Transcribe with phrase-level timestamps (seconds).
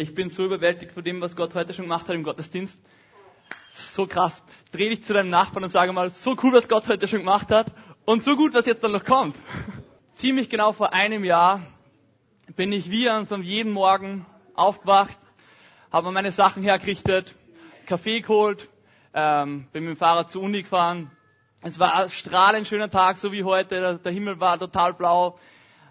[0.00, 2.80] Ich bin so überwältigt von dem, was Gott heute schon gemacht hat im Gottesdienst.
[3.74, 4.42] So krass.
[4.72, 7.50] Dreh dich zu deinem Nachbarn und sage mal, so cool, was Gott heute schon gemacht
[7.50, 7.66] hat
[8.06, 9.36] und so gut, was jetzt dann noch kommt.
[10.14, 11.60] Ziemlich genau vor einem Jahr
[12.56, 14.24] bin ich wie an so jeden Morgen
[14.54, 15.18] aufgewacht,
[15.92, 17.34] habe meine Sachen hergerichtet,
[17.84, 18.70] Kaffee geholt,
[19.12, 21.10] ähm, bin mit dem Fahrrad zur Uni gefahren.
[21.60, 23.78] Es war ein strahlend schöner Tag, so wie heute.
[23.78, 25.38] Der, der Himmel war total blau.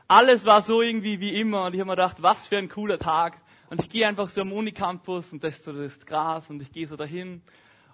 [0.08, 1.66] Alles war so irgendwie wie immer.
[1.66, 3.38] Und ich habe mir gedacht, was für ein cooler Tag.
[3.70, 6.72] Und ich gehe einfach so am Unicampus und das ist so das Gras und ich
[6.72, 7.44] gehe so dahin.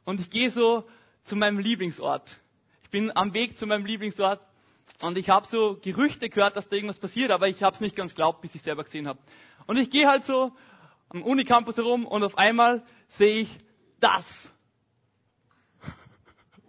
[0.06, 0.88] Und ich gehe so
[1.24, 2.40] zu meinem Lieblingsort.
[2.84, 4.40] Ich bin am Weg zu meinem Lieblingsort
[5.02, 7.96] und ich habe so Gerüchte gehört, dass da irgendwas passiert, aber ich habe es nicht
[7.96, 9.20] ganz glaubt, bis ich selber gesehen habe.
[9.68, 10.54] Und ich gehe halt so
[11.10, 13.58] am Unicampus herum und auf einmal sehe ich
[14.00, 14.50] das.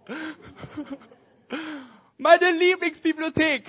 [2.18, 3.68] Meine Lieblingsbibliothek.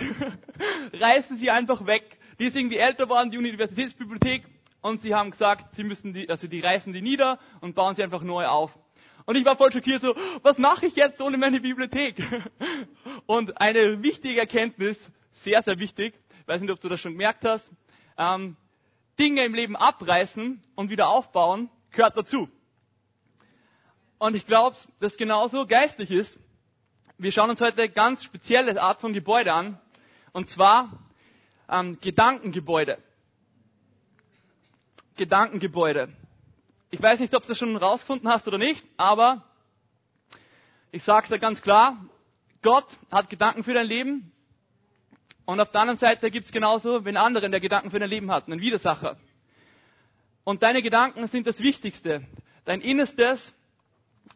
[0.93, 2.17] Reißen Sie einfach weg.
[2.39, 4.45] Die ist irgendwie älter geworden, die Universitätsbibliothek.
[4.87, 8.03] Und sie haben gesagt, sie müssen die, also die reißen die nieder und bauen sie
[8.03, 8.71] einfach neu auf.
[9.25, 12.23] Und ich war voll schockiert so, was mache ich jetzt ohne meine Bibliothek?
[13.25, 14.97] Und eine wichtige Erkenntnis,
[15.33, 16.13] sehr, sehr wichtig,
[16.45, 17.69] weiß nicht, ob du das schon gemerkt hast,
[18.17, 18.55] ähm,
[19.19, 22.47] Dinge im Leben abreißen und wieder aufbauen, gehört dazu.
[24.19, 26.39] Und ich glaube, dass genauso geistlich ist.
[27.17, 29.81] Wir schauen uns heute eine ganz spezielle Art von Gebäude an,
[30.31, 30.97] und zwar
[31.67, 32.99] ähm, Gedankengebäude.
[35.17, 36.09] Gedankengebäude.
[36.89, 39.43] Ich weiß nicht, ob du das schon rausgefunden hast oder nicht, aber
[40.91, 41.97] ich sage es dir ganz klar,
[42.61, 44.31] Gott hat Gedanken für dein Leben
[45.45, 48.31] und auf der anderen Seite gibt es genauso, wenn anderen der Gedanken für dein Leben
[48.31, 49.17] hat, einen Widersacher.
[50.43, 52.25] Und deine Gedanken sind das Wichtigste.
[52.65, 53.53] Dein Innerstes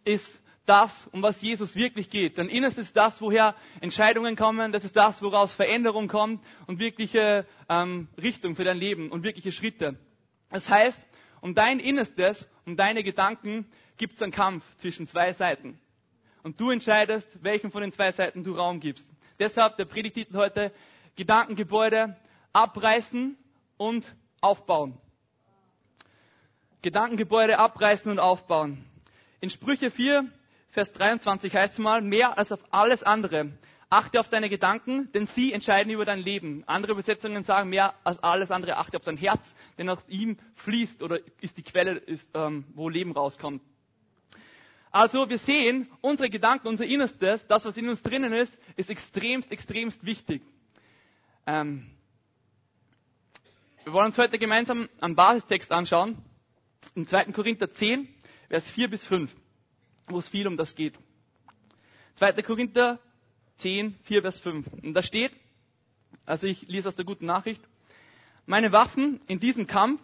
[0.03, 2.37] ist das, um was Jesus wirklich geht.
[2.37, 7.45] Dein Innerstes ist das, woher Entscheidungen kommen, das ist das, woraus Veränderung kommt und wirkliche
[7.69, 9.97] ähm, Richtung für dein Leben und wirkliche Schritte.
[10.51, 11.03] Das heißt,
[11.41, 13.65] um dein Innerstes, um deine Gedanken
[13.97, 15.79] gibt es einen Kampf zwischen zwei Seiten.
[16.43, 19.11] Und du entscheidest, welchen von den zwei Seiten du Raum gibst.
[19.39, 20.71] Deshalb der Predigtitel heute,
[21.15, 22.15] Gedankengebäude
[22.53, 23.37] abreißen
[23.77, 24.97] und aufbauen.
[26.81, 28.83] Gedankengebäude abreißen und aufbauen.
[29.39, 30.25] In Sprüche 4,
[30.71, 33.51] Vers 23 heißt es mal, mehr als auf alles andere
[33.93, 36.63] Achte auf deine Gedanken, denn sie entscheiden über dein Leben.
[36.65, 41.03] Andere Übersetzungen sagen mehr als alles andere, achte auf dein Herz, denn aus ihm fließt
[41.03, 43.61] oder ist die Quelle, ist, ähm, wo Leben rauskommt.
[44.91, 49.51] Also wir sehen, unsere Gedanken, unser Innerstes, das, was in uns drinnen ist, ist extremst,
[49.51, 50.41] extremst wichtig.
[51.45, 51.85] Ähm,
[53.83, 56.17] wir wollen uns heute gemeinsam einen Basistext anschauen,
[56.95, 57.25] im 2.
[57.33, 58.07] Korinther 10,
[58.47, 59.35] Vers 4 bis 5,
[60.07, 60.93] wo es viel um das geht.
[62.15, 62.41] 2.
[62.41, 62.97] Korinther
[63.57, 64.67] 10, 4 Vers 5.
[64.83, 65.31] Und da steht,
[66.25, 67.61] also ich lese aus der guten Nachricht,
[68.45, 70.01] meine Waffen in diesem Kampf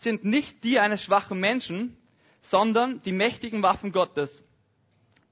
[0.00, 1.96] sind nicht die eines schwachen Menschen,
[2.40, 4.42] sondern die mächtigen Waffen Gottes.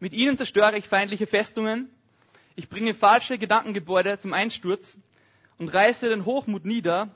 [0.01, 1.89] Mit ihnen zerstöre ich feindliche Festungen,
[2.57, 4.97] ich bringe falsche Gedankengebäude zum Einsturz
[5.59, 7.15] und reiße den Hochmut nieder,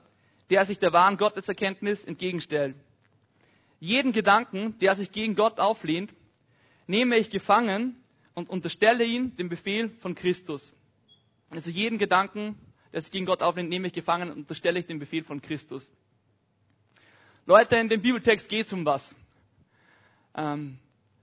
[0.50, 2.76] der sich der wahren Gotteserkenntnis entgegenstellt.
[3.78, 6.12] Jeden Gedanken, der sich gegen Gott auflehnt,
[6.86, 7.96] nehme ich gefangen
[8.34, 10.72] und unterstelle ihn dem Befehl von Christus.
[11.50, 12.56] Also jeden Gedanken,
[12.92, 15.90] der sich gegen Gott aufnimmt, nehme ich gefangen und unterstelle ich dem Befehl von Christus.
[17.46, 19.14] Leute, in dem Bibeltext geht es um was.
[20.34, 20.78] Ähm,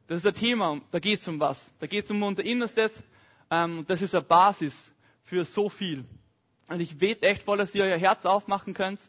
[0.08, 1.70] das ist ein Thema, da geht es um was.
[1.80, 3.04] Da geht es um unser Innerstes.
[3.50, 6.06] Ähm, das ist eine Basis für so viel.
[6.68, 9.00] Und ich bete echt voll, dass ihr euer Herz aufmachen könnt,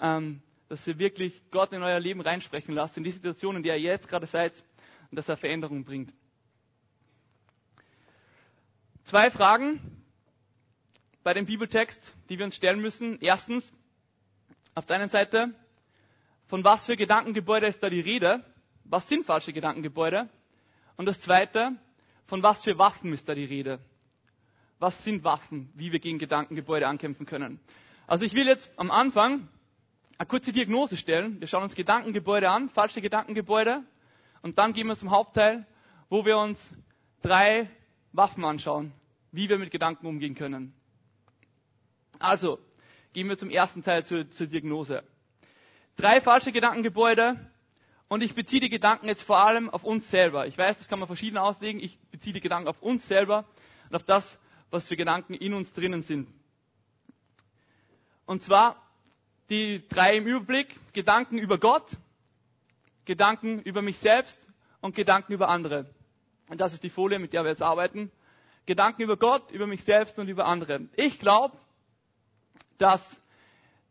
[0.00, 3.76] ähm, dass ihr wirklich Gott in euer Leben reinsprechen lasst, in die Situation, in der
[3.76, 4.62] ihr jetzt gerade seid,
[5.10, 6.12] und dass er Veränderung bringt.
[9.08, 9.80] Zwei Fragen
[11.22, 11.98] bei dem Bibeltext,
[12.28, 13.18] die wir uns stellen müssen.
[13.22, 13.72] Erstens,
[14.74, 15.54] auf der einen Seite,
[16.46, 18.44] von was für Gedankengebäude ist da die Rede?
[18.84, 20.28] Was sind falsche Gedankengebäude?
[20.98, 21.72] Und das zweite,
[22.26, 23.78] von was für Waffen ist da die Rede?
[24.78, 27.60] Was sind Waffen, wie wir gegen Gedankengebäude ankämpfen können?
[28.06, 29.48] Also ich will jetzt am Anfang
[30.18, 31.40] eine kurze Diagnose stellen.
[31.40, 33.82] Wir schauen uns Gedankengebäude an, falsche Gedankengebäude.
[34.42, 35.66] Und dann gehen wir zum Hauptteil,
[36.10, 36.70] wo wir uns
[37.22, 37.70] drei
[38.12, 38.92] Waffen anschauen,
[39.32, 40.72] wie wir mit Gedanken umgehen können.
[42.18, 42.58] Also,
[43.12, 45.02] gehen wir zum ersten Teil zur, zur Diagnose.
[45.96, 47.36] Drei falsche Gedankengebäude
[48.08, 50.46] und ich beziehe die Gedanken jetzt vor allem auf uns selber.
[50.46, 51.80] Ich weiß, das kann man verschieden auslegen.
[51.80, 53.44] Ich beziehe die Gedanken auf uns selber
[53.90, 54.38] und auf das,
[54.70, 56.28] was für Gedanken in uns drinnen sind.
[58.26, 58.76] Und zwar
[59.50, 60.74] die drei im Überblick.
[60.92, 61.96] Gedanken über Gott,
[63.04, 64.46] Gedanken über mich selbst
[64.80, 65.86] und Gedanken über andere.
[66.48, 68.10] Und das ist die Folie, mit der wir jetzt arbeiten.
[68.68, 70.88] Gedanken über Gott, über mich selbst und über andere.
[70.94, 71.56] Ich glaube,
[72.76, 73.00] dass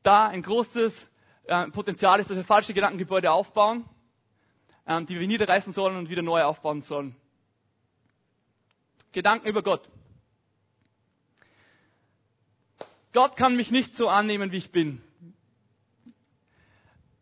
[0.04, 1.10] da ein großes
[1.46, 3.90] äh, Potenzial ist, dass wir falsche Gedankengebäude aufbauen,
[4.86, 7.16] ähm, die wir niederreißen sollen und wieder neu aufbauen sollen.
[9.14, 9.90] Gedanken über Gott.
[13.14, 15.02] Gott kann mich nicht so annehmen, wie ich bin.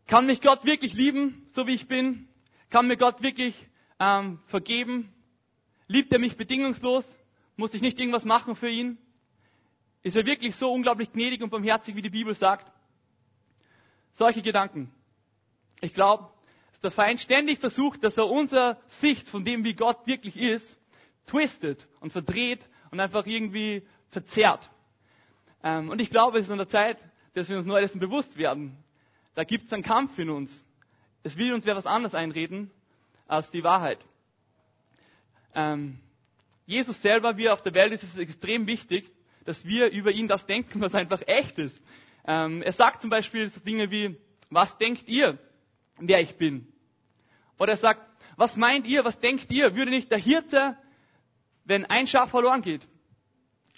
[0.06, 2.28] Kann mich Gott wirklich lieben, so wie ich bin?
[2.68, 3.66] Kann mir Gott wirklich
[3.98, 5.10] ähm, vergeben?
[5.86, 7.16] Liebt er mich bedingungslos?
[7.56, 8.98] Muss ich nicht irgendwas machen für ihn?
[10.02, 12.70] Ist er wirklich so unglaublich gnädig und barmherzig, wie die Bibel sagt?
[14.12, 14.92] Solche Gedanken.
[15.80, 16.30] Ich glaube,
[16.70, 20.78] dass der Feind ständig versucht, dass er unsere Sicht von dem, wie Gott wirklich ist,
[21.26, 24.70] twistet und verdreht und einfach irgendwie verzerrt.
[25.62, 26.98] Ähm, und ich glaube, es ist an der Zeit,
[27.34, 28.76] dass wir uns neu dessen bewusst werden.
[29.34, 30.64] Da gibt es einen Kampf in uns.
[31.22, 32.70] Es will uns wer was anderes einreden
[33.26, 33.98] als die Wahrheit.
[35.54, 35.98] Ähm,
[36.66, 39.10] Jesus selber, wie er auf der Welt ist, ist extrem wichtig,
[39.44, 41.80] dass wir über ihn das denken, was einfach echt ist.
[42.26, 44.16] Ähm, er sagt zum Beispiel so Dinge wie,
[44.50, 45.38] was denkt ihr,
[45.98, 46.66] wer ich bin?
[47.58, 48.00] Oder er sagt,
[48.36, 49.76] was meint ihr, was denkt ihr?
[49.76, 50.76] Würde nicht der Hirte,
[51.64, 52.86] wenn ein Schaf verloren geht,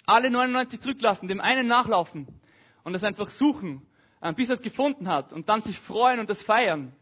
[0.05, 2.27] alle 99 zurücklassen, dem einen nachlaufen
[2.83, 3.85] und es einfach suchen,
[4.21, 6.93] äh, bis er es gefunden hat und dann sich freuen und das feiern?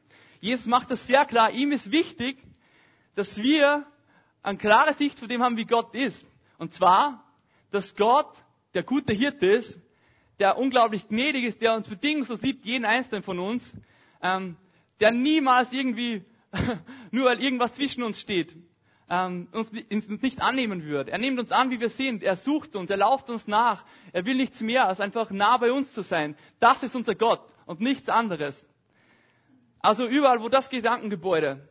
[0.42, 1.52] Jesus macht das sehr klar.
[1.52, 2.38] Ihm ist wichtig,
[3.16, 3.86] dass wir
[4.48, 6.26] eine klare Sicht von dem haben, wie Gott ist.
[6.58, 7.24] Und zwar,
[7.72, 8.32] dass Gott
[8.74, 9.78] der gute Hirte ist,
[10.40, 13.76] der unglaublich gnädig ist, der uns bedingungslos liebt, jeden einzelnen von uns,
[14.22, 14.56] ähm,
[15.00, 16.24] der niemals irgendwie,
[17.12, 18.56] nur weil irgendwas zwischen uns steht,
[19.10, 21.10] ähm, uns, uns nicht annehmen wird.
[21.10, 22.24] Er nimmt uns an, wie wir sind.
[22.24, 23.84] Er sucht uns, er lauft uns nach.
[24.14, 26.36] Er will nichts mehr, als einfach nah bei uns zu sein.
[26.60, 28.66] Das ist unser Gott und nichts anderes.
[29.80, 31.68] Also überall, wo das Gedankengebäude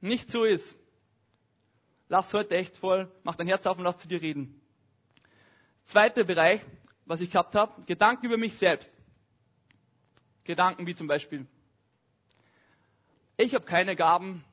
[0.00, 0.74] nicht so ist,
[2.10, 4.60] lass heute echt voll, mach dein Herz auf und lass zu dir reden.
[5.84, 6.60] Zweiter Bereich,
[7.06, 8.92] was ich gehabt habe, Gedanken über mich selbst.
[10.44, 11.46] Gedanken wie zum Beispiel,
[13.36, 14.44] ich habe keine Gaben,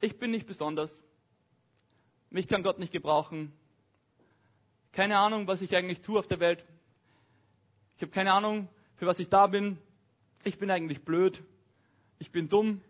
[0.00, 0.96] ich bin nicht besonders,
[2.30, 3.52] mich kann Gott nicht gebrauchen,
[4.92, 6.64] keine Ahnung, was ich eigentlich tue auf der Welt,
[7.96, 9.78] ich habe keine Ahnung, für was ich da bin,
[10.44, 11.42] ich bin eigentlich blöd,
[12.20, 12.80] ich bin dumm,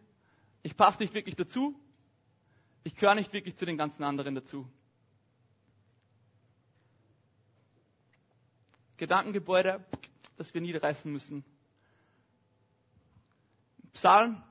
[0.62, 1.74] ich passe nicht wirklich dazu,
[2.84, 4.68] ich gehöre nicht wirklich zu den ganzen anderen dazu.
[8.96, 9.84] Gedankengebäude,
[10.36, 11.44] das wir niederreißen müssen.
[13.92, 14.42] Psalm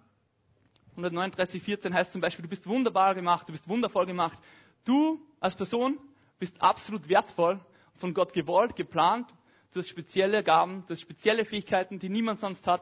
[0.91, 4.37] 139, 14 heißt zum Beispiel, du bist wunderbar gemacht, du bist wundervoll gemacht.
[4.83, 5.97] Du als Person
[6.37, 7.59] bist absolut wertvoll,
[7.95, 9.27] von Gott gewollt, geplant.
[9.73, 12.81] Du hast spezielle Gaben, du hast spezielle Fähigkeiten, die niemand sonst hat,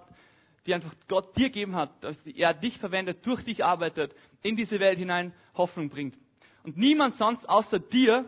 [0.65, 4.79] die einfach Gott dir gegeben hat, dass er dich verwendet, durch dich arbeitet, in diese
[4.79, 6.17] Welt hinein Hoffnung bringt.
[6.63, 8.25] Und niemand sonst außer dir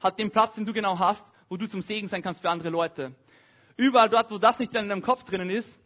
[0.00, 2.70] hat den Platz, den du genau hast, wo du zum Segen sein kannst für andere
[2.70, 3.14] Leute.
[3.76, 5.78] Überall dort, wo das nicht in deinem Kopf drinnen ist,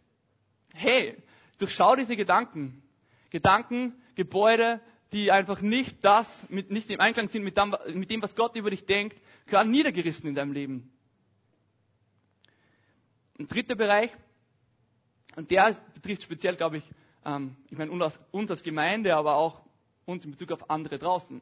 [0.73, 1.15] hey,
[1.57, 2.81] durchschau diese Gedanken.
[3.29, 4.81] Gedanken, Gebäude,
[5.11, 8.55] die einfach nicht das, mit, nicht im Einklang sind mit dem, mit dem, was Gott
[8.55, 10.91] über dich denkt, gehören niedergerissen in deinem Leben.
[13.39, 14.11] Ein dritter Bereich,
[15.37, 16.83] und der betrifft speziell, glaube ich,
[17.23, 17.91] ähm, ich meine
[18.31, 19.61] uns, als Gemeinde, aber auch
[20.05, 21.41] uns in Bezug auf andere draußen.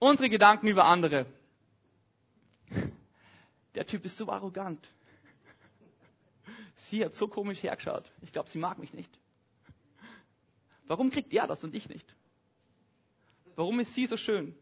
[0.00, 1.26] Unsere Gedanken über andere
[3.74, 4.88] der Typ ist so arrogant.
[6.90, 8.10] Sie hat so komisch hergeschaut.
[8.20, 9.10] Ich glaube, sie mag mich nicht.
[10.86, 12.14] Warum kriegt er das und ich nicht?
[13.56, 14.54] Warum ist sie so schön?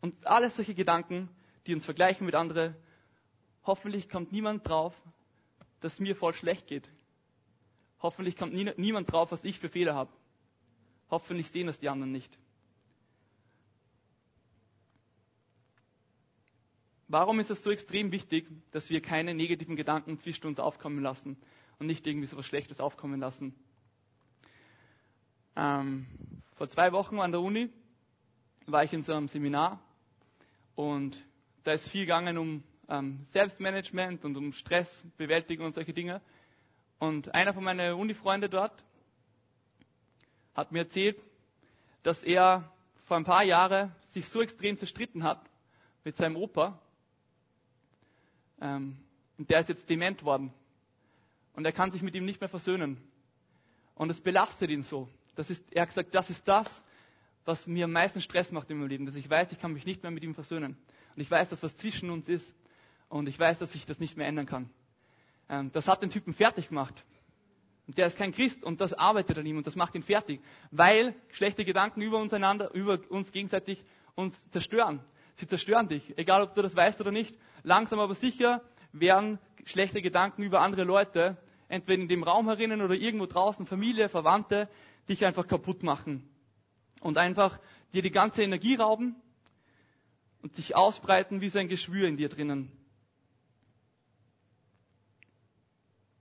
[0.00, 1.28] Und alles solche Gedanken,
[1.66, 2.76] die uns vergleichen mit anderen.
[3.64, 4.94] Hoffentlich kommt niemand drauf,
[5.84, 6.88] dass mir voll schlecht geht.
[8.00, 10.10] Hoffentlich kommt nie, niemand drauf, was ich für Fehler habe.
[11.10, 12.38] Hoffentlich sehen das die anderen nicht.
[17.06, 21.36] Warum ist es so extrem wichtig, dass wir keine negativen Gedanken zwischen uns aufkommen lassen
[21.78, 23.54] und nicht irgendwie so was Schlechtes aufkommen lassen?
[25.54, 26.06] Ähm,
[26.54, 27.68] vor zwei Wochen an der Uni
[28.64, 29.82] war ich in so einem Seminar
[30.76, 31.14] und
[31.62, 36.20] da ist viel gegangen um ähm, Selbstmanagement und um Stressbewältigung und solche Dinge.
[36.98, 38.84] Und einer von meinen Uni-Freunde dort
[40.54, 41.18] hat mir erzählt,
[42.02, 42.70] dass er
[43.04, 45.42] vor ein paar Jahren sich so extrem zerstritten hat
[46.04, 46.78] mit seinem Opa,
[48.60, 48.96] ähm,
[49.36, 50.52] und der ist jetzt dement worden.
[51.54, 53.00] Und er kann sich mit ihm nicht mehr versöhnen.
[53.94, 55.08] Und es belastet ihn so.
[55.36, 56.82] Das ist, er hat gesagt, das ist das,
[57.44, 59.06] was mir am meisten Stress macht in meinem Leben.
[59.06, 60.76] Dass ich weiß, ich kann mich nicht mehr mit ihm versöhnen.
[61.14, 62.52] Und ich weiß, dass was zwischen uns ist.
[63.14, 64.68] Und ich weiß, dass ich das nicht mehr ändern kann.
[65.48, 67.04] Ähm, das hat den Typen fertig gemacht.
[67.86, 70.40] Und der ist kein Christ und das arbeitet an ihm und das macht ihn fertig.
[70.72, 73.84] Weil schlechte Gedanken über uns einander, über uns gegenseitig
[74.16, 74.98] uns zerstören.
[75.36, 77.36] Sie zerstören dich, egal ob du das weißt oder nicht.
[77.62, 81.36] Langsam aber sicher werden schlechte Gedanken über andere Leute,
[81.68, 84.68] entweder in dem Raum herinnen oder irgendwo draußen, Familie, Verwandte,
[85.08, 86.28] dich einfach kaputt machen.
[87.00, 87.60] Und einfach
[87.92, 89.14] dir die ganze Energie rauben
[90.42, 92.72] und sich ausbreiten wie so ein Geschwür in dir drinnen.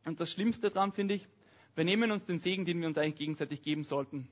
[0.06, 1.28] Und das Schlimmste daran finde ich,
[1.76, 4.28] wir nehmen uns den Segen, den wir uns eigentlich gegenseitig geben sollten.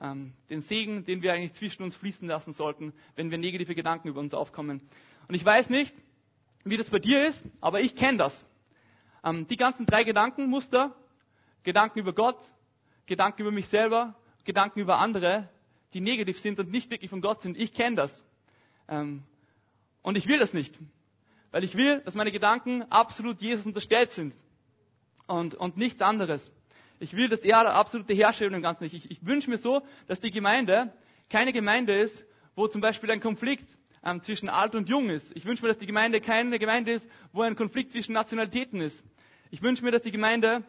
[0.00, 4.08] Ähm, den Segen, den wir eigentlich zwischen uns fließen lassen sollten, wenn wir negative Gedanken
[4.08, 4.82] über uns aufkommen.
[5.28, 5.94] Und ich weiß nicht,
[6.64, 8.44] wie das bei dir ist, aber ich kenne das.
[9.24, 10.94] Ähm, die ganzen drei Gedankenmuster,
[11.62, 12.38] Gedanken über Gott,
[13.06, 15.48] Gedanken über mich selber, Gedanken über andere,
[15.92, 18.22] die negativ sind und nicht wirklich von Gott sind, ich kenne das.
[18.88, 19.22] Ähm,
[20.02, 20.78] und ich will das nicht.
[21.50, 24.34] Weil ich will, dass meine Gedanken absolut Jesus unterstellt sind.
[25.30, 26.50] Und, und nichts anderes.
[26.98, 28.94] Ich will, dass er der absolute Herrscher in dem Ganzen ist.
[28.94, 30.92] Ich, ich wünsche mir so, dass die Gemeinde
[31.30, 32.24] keine Gemeinde ist,
[32.56, 33.68] wo zum Beispiel ein Konflikt
[34.04, 35.30] ähm, zwischen alt und jung ist.
[35.36, 39.04] Ich wünsche mir, dass die Gemeinde keine Gemeinde ist, wo ein Konflikt zwischen Nationalitäten ist.
[39.52, 40.64] Ich wünsche mir, dass die Gemeinde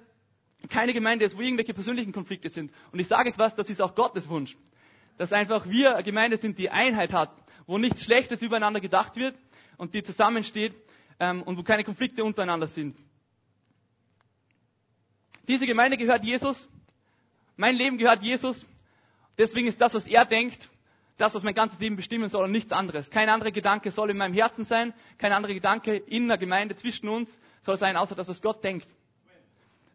[0.69, 2.71] keine Gemeinde ist, wo irgendwelche persönlichen Konflikte sind.
[2.91, 4.55] Und ich sage etwas, das ist auch Gottes Wunsch.
[5.17, 7.31] Dass einfach wir eine Gemeinde sind, die Einheit hat,
[7.65, 9.35] wo nichts Schlechtes übereinander gedacht wird
[9.77, 10.75] und die zusammensteht
[11.19, 12.95] ähm, und wo keine Konflikte untereinander sind.
[15.47, 16.67] Diese Gemeinde gehört Jesus.
[17.57, 18.65] Mein Leben gehört Jesus.
[19.37, 20.69] Deswegen ist das, was er denkt,
[21.17, 23.09] das, was mein ganzes Leben bestimmen soll und nichts anderes.
[23.09, 27.07] Kein anderer Gedanke soll in meinem Herzen sein, kein anderer Gedanke in der Gemeinde zwischen
[27.09, 28.87] uns soll sein, außer das, was Gott denkt.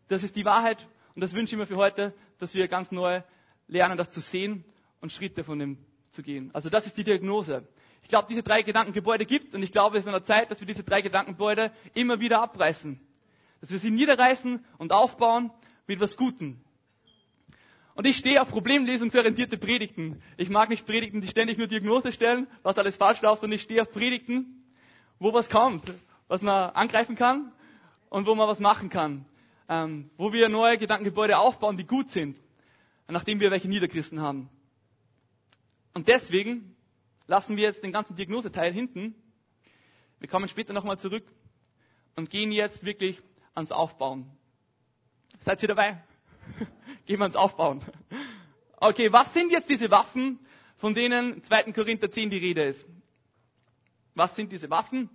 [0.09, 3.23] Das ist die Wahrheit und das wünsche ich mir für heute, dass wir ganz neu
[3.67, 4.65] lernen, das zu sehen
[5.01, 5.79] und Schritte von dem
[6.11, 6.51] zu gehen.
[6.53, 7.67] Also das ist die Diagnose.
[8.03, 10.51] Ich glaube, diese drei Gedankengebäude gibt es und ich glaube, es ist an der Zeit,
[10.51, 13.01] dass wir diese drei Gedankengebäude immer wieder abreißen.
[13.67, 15.51] Dass wir sie niederreißen und aufbauen
[15.89, 16.61] mit was Gutem.
[17.97, 20.23] Und ich stehe auf problemlesungsorientierte Predigten.
[20.37, 23.63] Ich mag nicht Predigten, die ständig nur Diagnose stellen, was alles falsch läuft, sondern ich
[23.63, 24.63] stehe auf Predigten,
[25.19, 25.93] wo was kommt,
[26.29, 27.51] was man angreifen kann
[28.09, 29.25] und wo man was machen kann.
[29.69, 32.37] Ähm, wo wir neue Gedankengebäude aufbauen, die gut sind,
[33.09, 34.49] nachdem wir welche Niederchristen haben.
[35.93, 36.77] Und deswegen
[37.27, 39.17] lassen wir jetzt den ganzen Diagnoseteil hinten.
[40.21, 41.25] Wir kommen später nochmal zurück
[42.15, 43.21] und gehen jetzt wirklich
[43.57, 44.31] ans Aufbauen.
[45.45, 46.03] Seid ihr dabei?
[47.07, 47.83] Gehen wir ans Aufbauen.
[48.77, 50.39] Okay, was sind jetzt diese Waffen,
[50.77, 51.73] von denen 2.
[51.73, 52.87] Korinther 10 die Rede ist?
[54.15, 55.09] Was sind diese Waffen,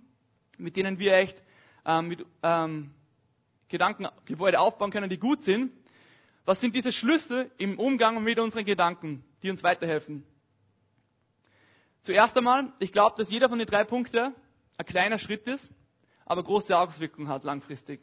[0.58, 1.40] mit denen wir echt
[1.84, 2.92] ähm, mit ähm,
[3.68, 5.72] Gedankengebäude aufbauen können, die gut sind?
[6.44, 10.24] Was sind diese Schlüssel im Umgang mit unseren Gedanken, die uns weiterhelfen?
[12.02, 14.34] Zuerst einmal, ich glaube, dass jeder von den drei Punkten
[14.76, 15.70] ein kleiner Schritt ist,
[16.26, 18.00] aber große Auswirkungen hat langfristig.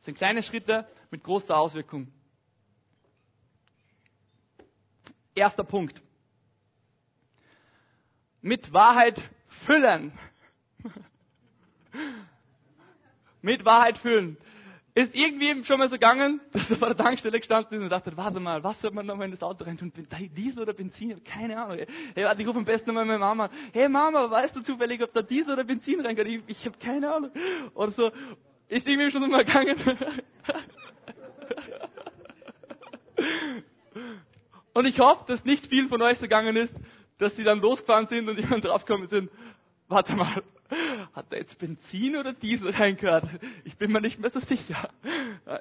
[0.00, 2.08] Das sind kleine Schritte mit großer Auswirkung.
[5.34, 6.00] Erster Punkt.
[8.40, 9.20] Mit Wahrheit
[9.66, 10.18] füllen.
[13.42, 14.38] mit Wahrheit füllen.
[14.94, 18.16] Ist irgendwie schon mal so gegangen, dass du vor der Tankstelle gestanden ist und dachte,
[18.16, 19.92] warte mal, was soll man nochmal in das Auto rein tun?
[20.34, 21.22] Diesel oder Benzin?
[21.24, 21.76] Keine Ahnung.
[22.14, 23.50] Hey, warte, ich rufe am besten mal meine Mama.
[23.74, 26.26] Hey Mama, weißt du zufällig, ob da Diesel oder Benzin reingeht?
[26.26, 27.30] Ich, ich habe keine Ahnung.
[27.74, 28.10] Oder so.
[28.70, 29.76] Ist irgendwie schon mal gegangen.
[34.74, 36.72] und ich hoffe, dass nicht viel von euch so gegangen ist,
[37.18, 39.28] dass sie dann losgefahren sind und jemand draufgekommen sind.
[39.88, 40.44] Warte mal,
[41.12, 43.28] hat da jetzt Benzin oder Diesel reingehört?
[43.64, 44.88] Ich bin mir nicht mehr so sicher.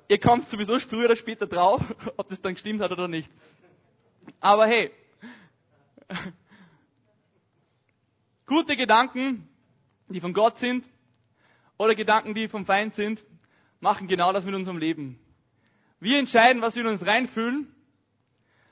[0.07, 1.81] Ihr kommt sowieso früher oder später drauf,
[2.15, 3.31] ob das dann gestimmt hat oder nicht.
[4.39, 4.91] Aber hey,
[8.45, 9.49] gute Gedanken,
[10.09, 10.85] die von Gott sind,
[11.79, 13.23] oder Gedanken, die vom Feind sind,
[13.79, 15.17] machen genau das mit unserem Leben.
[15.99, 17.73] Wir entscheiden, was wir in uns reinfühlen,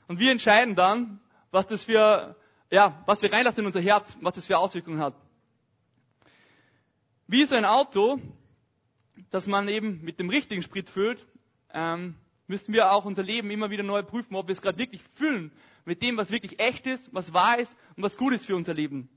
[0.06, 2.36] und wir entscheiden dann, was das für,
[2.70, 5.14] ja, was wir reinlassen in unser Herz, was das für Auswirkungen hat.
[7.26, 8.18] Wie so ein Auto,
[9.30, 11.26] das man eben mit dem richtigen Sprit füllt,
[11.74, 12.14] ähm,
[12.46, 15.52] müssen wir auch unser Leben immer wieder neu prüfen, ob wir es gerade wirklich füllen
[15.84, 18.72] mit dem, was wirklich echt ist, was wahr ist und was gut ist für unser
[18.72, 19.10] Leben.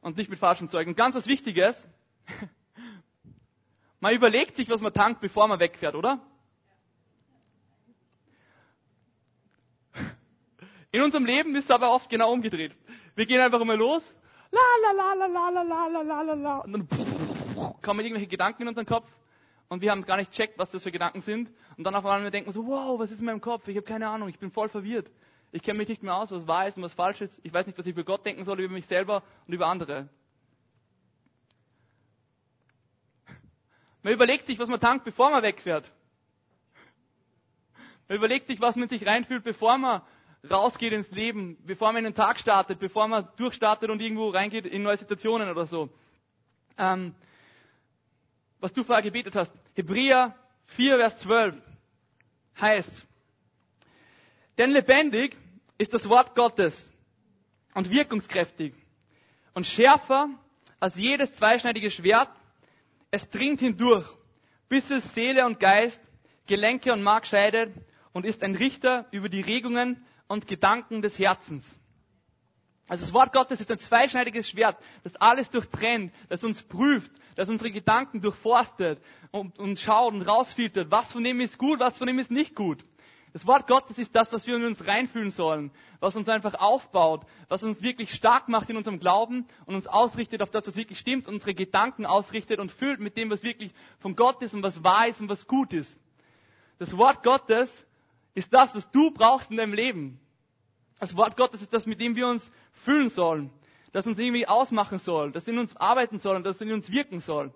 [0.00, 0.90] Und nicht mit falschen Zeugen.
[0.90, 1.84] Und ganz was Wichtiges,
[4.00, 6.20] man überlegt sich, was man tankt, bevor man wegfährt, oder?
[10.92, 12.72] In unserem Leben ist es aber oft genau umgedreht.
[13.14, 14.02] Wir gehen einfach immer los
[14.50, 16.88] la la la la la la la la la la la und dann
[17.82, 19.10] kommen irgendwelche Gedanken in unseren Kopf
[19.68, 22.30] und wir haben gar nicht checkt, was das für Gedanken sind und dann auf einmal
[22.30, 23.68] denken wir so, wow, was ist in meinem Kopf?
[23.68, 25.10] Ich habe keine Ahnung, ich bin voll verwirrt.
[25.50, 27.38] Ich kenne mich nicht mehr aus, was wahr ist und was falsch ist.
[27.42, 30.08] Ich weiß nicht, was ich über Gott denken soll, über mich selber und über andere.
[34.02, 35.90] Man überlegt sich, was man tankt, bevor man wegfährt.
[38.08, 40.02] Man überlegt sich, was man sich reinfühlt, bevor man
[40.48, 44.66] rausgeht ins Leben, bevor man in den Tag startet, bevor man durchstartet und irgendwo reingeht
[44.66, 45.90] in neue Situationen oder so.
[46.78, 47.14] Ähm,
[48.60, 49.52] was du vorher gebetet hast.
[49.74, 50.34] Hebräer
[50.66, 51.54] 4, Vers 12
[52.60, 53.06] heißt,
[54.58, 55.36] denn lebendig
[55.78, 56.90] ist das Wort Gottes
[57.74, 58.74] und wirkungskräftig
[59.54, 60.28] und schärfer
[60.80, 62.28] als jedes zweischneidige Schwert.
[63.10, 64.06] Es dringt hindurch,
[64.68, 66.00] bis es Seele und Geist,
[66.46, 67.72] Gelenke und Mark scheidet
[68.12, 71.64] und ist ein Richter über die Regungen und Gedanken des Herzens.
[72.86, 77.48] Also das Wort Gottes ist ein zweischneidiges Schwert, das alles durchtrennt, das uns prüft, das
[77.48, 78.98] unsere Gedanken durchforstet
[79.30, 82.54] und, und schaut und rausfiltert, was von dem ist gut, was von dem ist nicht
[82.54, 82.84] gut.
[83.38, 87.24] Das Wort Gottes ist das, was wir in uns reinfühlen sollen, was uns einfach aufbaut,
[87.48, 90.98] was uns wirklich stark macht in unserem Glauben und uns ausrichtet auf das, was wirklich
[90.98, 94.82] stimmt, unsere Gedanken ausrichtet und füllt mit dem, was wirklich von Gott ist und was
[94.82, 95.96] wahr ist und was gut ist.
[96.80, 97.70] Das Wort Gottes
[98.34, 100.18] ist das, was du brauchst in deinem Leben.
[100.98, 103.52] Das Wort Gottes ist das, mit dem wir uns füllen sollen,
[103.92, 107.20] das uns irgendwie ausmachen soll, das in uns arbeiten soll und das in uns wirken
[107.20, 107.54] soll.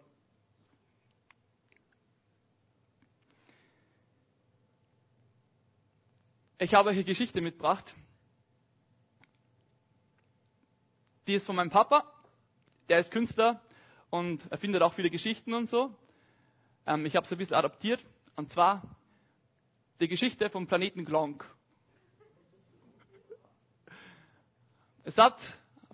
[6.62, 7.92] Ich habe euch eine Geschichte mitgebracht.
[11.26, 12.04] Die ist von meinem Papa.
[12.88, 13.60] Der ist Künstler
[14.10, 15.92] und erfindet auch viele Geschichten und so.
[16.86, 18.00] Ähm, ich habe es ein bisschen adaptiert.
[18.36, 18.80] Und zwar
[19.98, 21.44] die Geschichte vom Planeten Glonk.
[25.02, 25.40] Es hat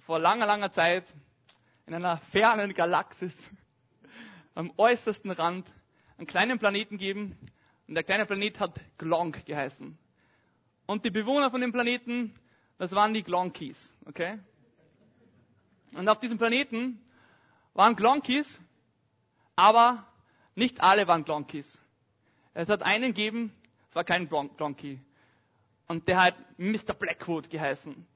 [0.04, 1.06] vor langer, langer Zeit
[1.86, 3.32] in einer fernen Galaxis
[4.54, 5.66] am äußersten Rand
[6.18, 7.38] einen kleinen Planeten gegeben
[7.86, 9.96] und der kleine Planet hat Glonk geheißen.
[10.88, 12.32] Und die Bewohner von dem Planeten,
[12.78, 14.38] das waren die Glonkies, okay?
[15.92, 16.98] Und auf diesem Planeten
[17.74, 18.58] waren Glonkies,
[19.54, 20.06] aber
[20.54, 21.78] nicht alle waren Glonkies.
[22.54, 23.52] Es hat einen gegeben,
[23.90, 24.98] es war kein Glonky.
[25.88, 26.94] Und der hat Mr.
[26.98, 28.06] Blackwood geheißen.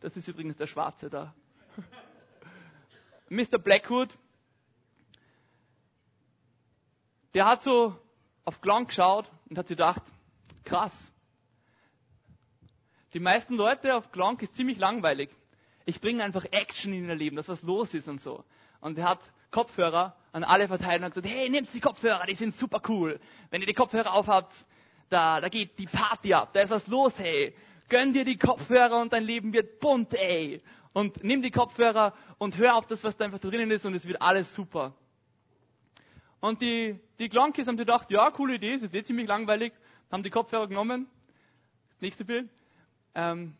[0.00, 1.34] Das ist übrigens der Schwarze da.
[3.30, 3.58] Mr.
[3.58, 4.10] Blackwood,
[7.32, 7.98] der hat so
[8.44, 10.02] auf Glonk geschaut und hat sich gedacht,
[10.62, 11.10] krass.
[13.16, 15.30] Die meisten Leute auf Glonk ist ziemlich langweilig.
[15.86, 18.44] Ich bringe einfach Action in ihr Leben, dass was los ist und so.
[18.82, 22.34] Und er hat Kopfhörer an alle verteilt und hat gesagt, hey, nehmt die Kopfhörer, die
[22.34, 23.18] sind super cool.
[23.50, 24.52] Wenn ihr die Kopfhörer aufhabt,
[25.08, 27.54] da, da geht die Party ab, da ist was los, hey
[27.88, 30.60] gönn dir die Kopfhörer und dein Leben wird bunt, ey.
[30.92, 34.06] Und nimm die Kopfhörer und hör auf das, was da einfach drinnen ist und es
[34.06, 34.94] wird alles super.
[36.40, 39.72] Und die, die Glonkis haben gedacht, ja, coole Idee, es ist eh ziemlich langweilig,
[40.10, 41.06] haben die Kopfhörer genommen,
[41.90, 42.48] das nächste Bild,
[43.16, 43.56] ähm,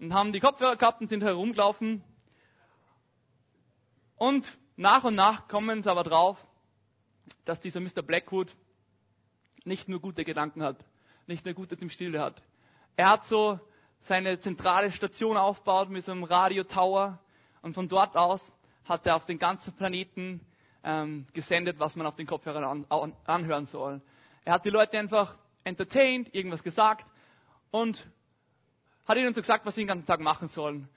[0.00, 2.02] und haben die Kopfhörer gehabt und sind herumgelaufen.
[4.16, 6.38] Und nach und nach kommen sie aber drauf,
[7.44, 8.02] dass dieser Mr.
[8.02, 8.56] Blackwood
[9.64, 10.76] nicht nur gute Gedanken hat,
[11.26, 12.42] nicht nur gute im Stille hat.
[12.96, 13.60] Er hat so
[14.00, 17.18] seine zentrale Station aufgebaut mit so einem Radio-Tower
[17.62, 18.50] und von dort aus
[18.84, 20.40] hat er auf den ganzen Planeten
[20.82, 24.02] ähm, gesendet, was man auf den Kopfhörern an, an, anhören soll.
[24.44, 27.06] Er hat die Leute einfach entertained, irgendwas gesagt
[27.70, 28.06] und
[29.06, 30.88] hat ihnen so gesagt, was sie den ganzen Tag machen sollen.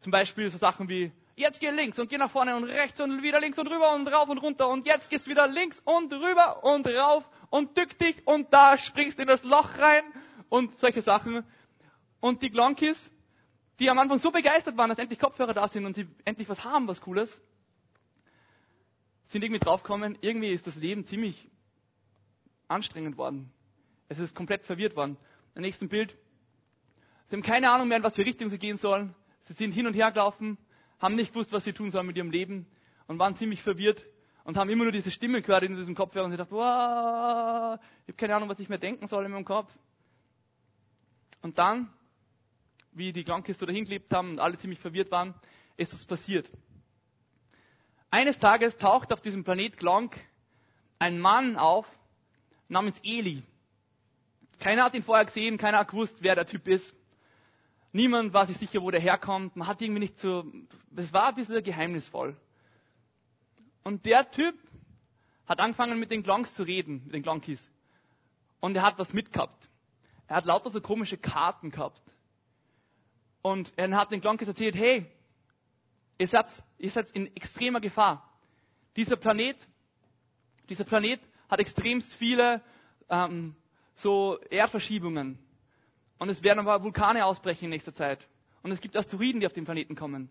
[0.00, 3.22] Zum Beispiel so Sachen wie, jetzt geh links und geh nach vorne und rechts und
[3.22, 6.64] wieder links und rüber und rauf und runter und jetzt gehst wieder links und rüber
[6.64, 10.04] und rauf und dück dich und da springst in das Loch rein
[10.48, 11.44] und solche Sachen.
[12.20, 13.10] Und die Glonkis,
[13.78, 16.64] die am Anfang so begeistert waren, dass endlich Kopfhörer da sind und sie endlich was
[16.64, 17.38] haben, was Cooles,
[19.26, 21.48] sind irgendwie draufgekommen, irgendwie ist das Leben ziemlich
[22.68, 23.50] anstrengend worden.
[24.08, 25.16] Es ist komplett verwirrt worden.
[25.54, 26.16] Im nächsten Bild.
[27.26, 29.14] Sie haben keine Ahnung mehr, in was für Richtung sie gehen sollen.
[29.40, 30.58] Sie sind hin und her gelaufen,
[31.00, 32.66] haben nicht gewusst, was sie tun sollen mit ihrem Leben
[33.06, 34.04] und waren ziemlich verwirrt
[34.44, 38.08] und haben immer nur diese Stimme gehört in diesem Kopfhörer und sie dachten, wow, ich
[38.08, 39.72] habe keine Ahnung, was ich mehr denken soll in meinem Kopf.
[41.42, 41.92] Und dann,
[42.92, 45.34] wie die Krankkiste dahin gelebt haben und alle ziemlich verwirrt waren,
[45.76, 46.48] ist es passiert.
[48.10, 50.16] Eines Tages taucht auf diesem Planet Glank
[50.98, 51.86] ein Mann auf
[52.68, 53.42] namens Eli.
[54.60, 56.94] Keiner hat ihn vorher gesehen, keiner hat gewusst, wer der Typ ist.
[57.96, 59.56] Niemand war sich sicher, wo der herkommt.
[59.56, 60.44] Man hat irgendwie nicht so,
[60.94, 62.36] es war ein bisschen geheimnisvoll.
[63.84, 64.54] Und der Typ
[65.46, 67.70] hat angefangen mit den Glonks zu reden, mit den Glonkis.
[68.60, 69.70] Und er hat was mitgehabt.
[70.26, 72.02] Er hat lauter so komische Karten gehabt.
[73.40, 75.06] Und er hat den Glonkes erzählt, hey,
[76.18, 78.30] ihr seid, ihr seid in extremer Gefahr.
[78.96, 79.56] Dieser Planet,
[80.68, 82.60] dieser Planet hat extremst viele
[83.08, 83.56] ähm,
[83.94, 85.38] so Erdverschiebungen.
[86.18, 88.26] Und es werden aber Vulkane ausbrechen in nächster Zeit.
[88.62, 90.30] Und es gibt Asteroiden, die auf den Planeten kommen.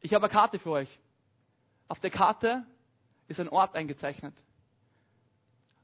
[0.00, 0.98] Ich habe eine Karte für euch.
[1.88, 2.64] Auf der Karte
[3.28, 4.34] ist ein Ort eingezeichnet.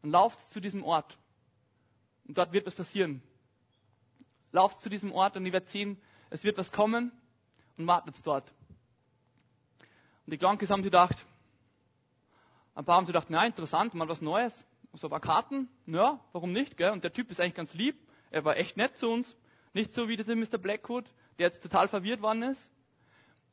[0.02, 1.16] Und lauft zu diesem Ort.
[2.26, 3.22] Und dort wird was passieren.
[4.52, 7.12] Lauft zu diesem Ort und ihr werdet sehen, es wird was kommen
[7.76, 8.46] und wartet dort.
[10.24, 11.16] Und die Glonkes haben gedacht,
[12.76, 14.64] Ein paar haben gedacht, na interessant, mal was Neues.
[14.92, 16.90] So ein paar Karten, ja, warum nicht, gell?
[16.90, 17.96] Und der Typ ist eigentlich ganz lieb.
[18.30, 19.36] Er war echt nett zu uns.
[19.72, 20.58] Nicht so wie dieser Mr.
[20.58, 21.04] Blackwood,
[21.38, 22.70] der jetzt total verwirrt worden ist.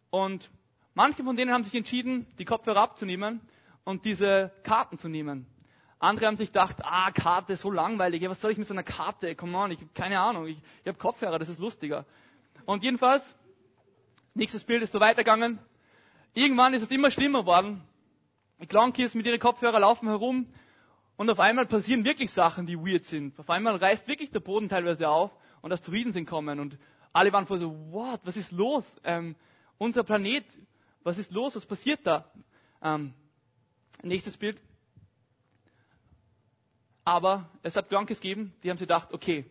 [0.09, 0.49] Und
[0.93, 3.41] manche von denen haben sich entschieden, die Kopfhörer abzunehmen
[3.83, 5.47] und diese Karten zu nehmen.
[5.99, 9.35] Andere haben sich gedacht, ah, Karte, so langweilig, was soll ich mit so einer Karte?
[9.35, 12.05] Come on, ich habe keine Ahnung, ich, ich habe Kopfhörer, das ist lustiger.
[12.65, 13.23] Und jedenfalls,
[14.33, 15.59] nächstes Bild ist so weitergegangen.
[16.33, 17.81] Irgendwann ist es immer schlimmer geworden.
[18.59, 20.47] Die Clownkids mit ihren Kopfhörern laufen herum
[21.15, 23.37] und auf einmal passieren wirklich Sachen, die weird sind.
[23.39, 26.77] Auf einmal reißt wirklich der Boden teilweise auf und Asteroiden sind kommen und
[27.11, 28.85] alle waren voll so, what, was ist los?
[29.03, 29.35] Ähm,
[29.77, 30.45] unser Planet,
[31.03, 31.55] was ist los?
[31.55, 32.25] Was passiert da?
[32.81, 33.13] Ähm,
[34.01, 34.59] nächstes Bild.
[37.05, 39.45] Aber es hat Blankes gegeben, die haben sich gedacht, okay,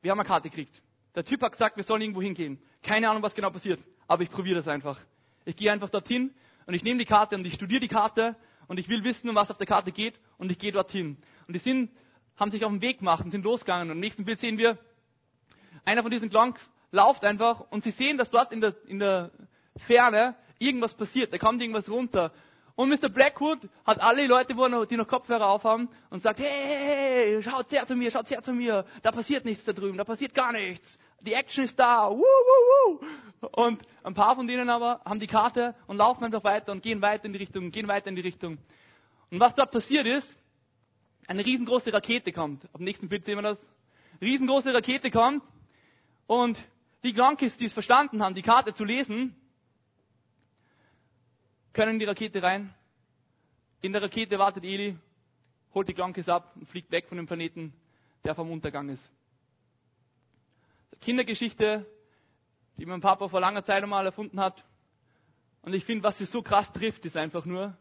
[0.00, 0.82] wir haben eine Karte gekriegt.
[1.14, 2.60] Der Typ hat gesagt, wir sollen irgendwo hingehen.
[2.82, 4.98] Keine Ahnung, was genau passiert, aber ich probiere das einfach.
[5.44, 6.34] Ich gehe einfach dorthin
[6.66, 8.36] und ich nehme die Karte und ich studiere die Karte
[8.68, 11.16] und ich will wissen, um was auf der Karte geht und ich gehe dorthin.
[11.46, 11.90] Und die sind,
[12.36, 13.90] haben sich auf den Weg gemacht und sind losgegangen.
[13.90, 14.78] Und im nächsten Bild sehen wir,
[15.84, 19.30] einer von diesen Glonks lauft einfach und sie sehen, dass dort in der, in der
[19.86, 21.32] Ferne irgendwas passiert.
[21.32, 22.32] Da kommt irgendwas runter.
[22.78, 23.08] Und Mr.
[23.08, 24.54] Blackwood hat alle Leute,
[24.88, 28.40] die noch Kopfhörer aufhaben und sagt, hey, hey, hey, schaut her zu mir, schaut her
[28.40, 28.84] zu mir.
[29.02, 30.96] Da passiert nichts da drüben, da passiert gar nichts.
[31.20, 32.08] Die Action ist da.
[32.08, 33.00] Woo, woo,
[33.40, 33.48] woo.
[33.64, 37.02] Und ein paar von denen aber haben die Karte und laufen einfach weiter und gehen
[37.02, 38.58] weiter in die Richtung, gehen weiter in die Richtung.
[39.32, 40.36] Und was dort passiert ist,
[41.26, 42.64] eine riesengroße Rakete kommt.
[42.66, 43.58] Auf dem nächsten Bild sehen wir das.
[44.20, 45.42] Riesengroße Rakete kommt
[46.28, 46.64] und
[47.02, 49.34] die Gronkis, die es verstanden haben, die Karte zu lesen,
[51.78, 52.74] können in die Rakete rein.
[53.82, 54.96] In der Rakete wartet Eli,
[55.72, 57.72] holt die Gronkis ab und fliegt weg von dem Planeten,
[58.24, 59.08] der vom Untergang ist.
[61.00, 61.86] Kindergeschichte,
[62.78, 64.64] die mein Papa vor langer Zeit einmal erfunden hat.
[65.62, 67.78] Und ich finde, was sie so krass trifft, ist einfach nur,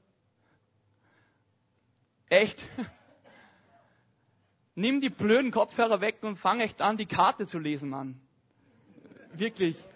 [2.28, 2.68] echt,
[4.76, 8.22] nimm die blöden Kopfhörer weg und fang echt an, die Karte zu lesen, Mann.
[9.34, 9.76] Wirklich.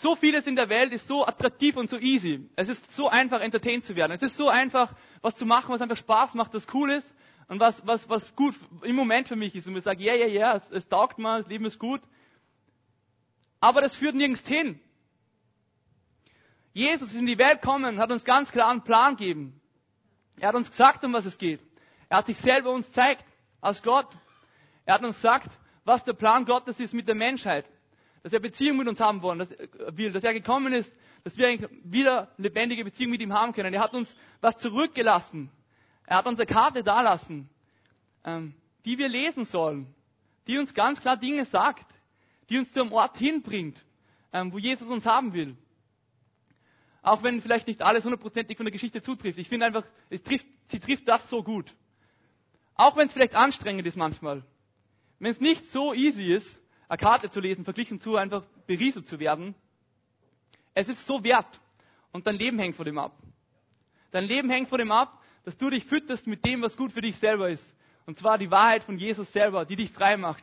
[0.00, 2.48] So vieles in der Welt ist so attraktiv und so easy.
[2.56, 4.12] Es ist so einfach, entertained zu werden.
[4.12, 7.14] Es ist so einfach, was zu machen, was einfach Spaß macht, was cool ist
[7.48, 9.68] und was, was, was gut im Moment für mich ist.
[9.68, 12.00] Und wir sagen, ja, ja, ja, es, es taugt mal, das Leben ist gut.
[13.60, 14.80] Aber das führt nirgends hin.
[16.72, 19.60] Jesus ist in die Welt gekommen, hat uns ganz klar einen Plan gegeben.
[20.38, 21.60] Er hat uns gesagt, um was es geht.
[22.08, 23.26] Er hat sich selber uns zeigt
[23.60, 24.08] als Gott.
[24.86, 25.50] Er hat uns gesagt,
[25.84, 27.66] was der Plan Gottes ist mit der Menschheit.
[28.22, 31.70] Dass er Beziehung mit uns haben wollen, dass, will, dass er gekommen ist, dass wir
[31.84, 33.72] wieder lebendige Beziehung mit ihm haben können.
[33.72, 35.50] Er hat uns was zurückgelassen.
[36.06, 37.48] Er hat unsere Karte dalassen,
[38.24, 38.54] ähm,
[38.84, 39.94] die wir lesen sollen,
[40.46, 41.86] die uns ganz klar Dinge sagt,
[42.48, 43.82] die uns zum Ort hinbringt,
[44.32, 45.56] ähm, wo Jesus uns haben will.
[47.02, 49.38] Auch wenn vielleicht nicht alles hundertprozentig von der Geschichte zutrifft.
[49.38, 49.84] Ich finde einfach,
[50.24, 51.74] trifft, sie trifft das so gut.
[52.74, 54.42] Auch wenn es vielleicht anstrengend ist manchmal.
[55.18, 56.59] Wenn es nicht so easy ist,
[56.90, 59.54] eine Karte zu lesen, verglichen zu einfach berieselt zu werden.
[60.74, 61.60] Es ist so wert.
[62.10, 63.16] Und dein Leben hängt von dem ab.
[64.10, 67.00] Dein Leben hängt von dem ab, dass du dich fütterst mit dem, was gut für
[67.00, 67.76] dich selber ist.
[68.06, 70.42] Und zwar die Wahrheit von Jesus selber, die dich frei macht.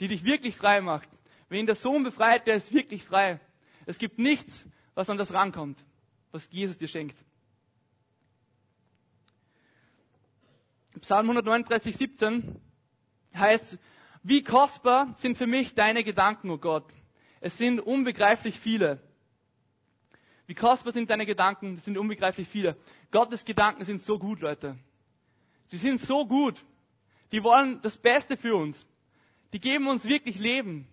[0.00, 1.08] Die dich wirklich frei macht.
[1.50, 3.38] Wenn der Sohn befreit, der ist wirklich frei.
[3.84, 5.84] Es gibt nichts, was an das rankommt,
[6.32, 7.18] was Jesus dir schenkt.
[11.00, 12.58] Psalm 139, 17
[13.34, 13.78] heißt,
[14.24, 16.86] wie kostbar sind für mich deine Gedanken, o oh Gott.
[17.40, 18.98] Es sind unbegreiflich viele.
[20.46, 21.74] Wie kostbar sind deine Gedanken?
[21.76, 22.76] Es sind unbegreiflich viele.
[23.10, 24.78] Gottes Gedanken sind so gut, Leute.
[25.68, 26.64] Sie sind so gut.
[27.32, 28.86] Die wollen das Beste für uns.
[29.52, 30.88] Die geben uns wirklich Leben.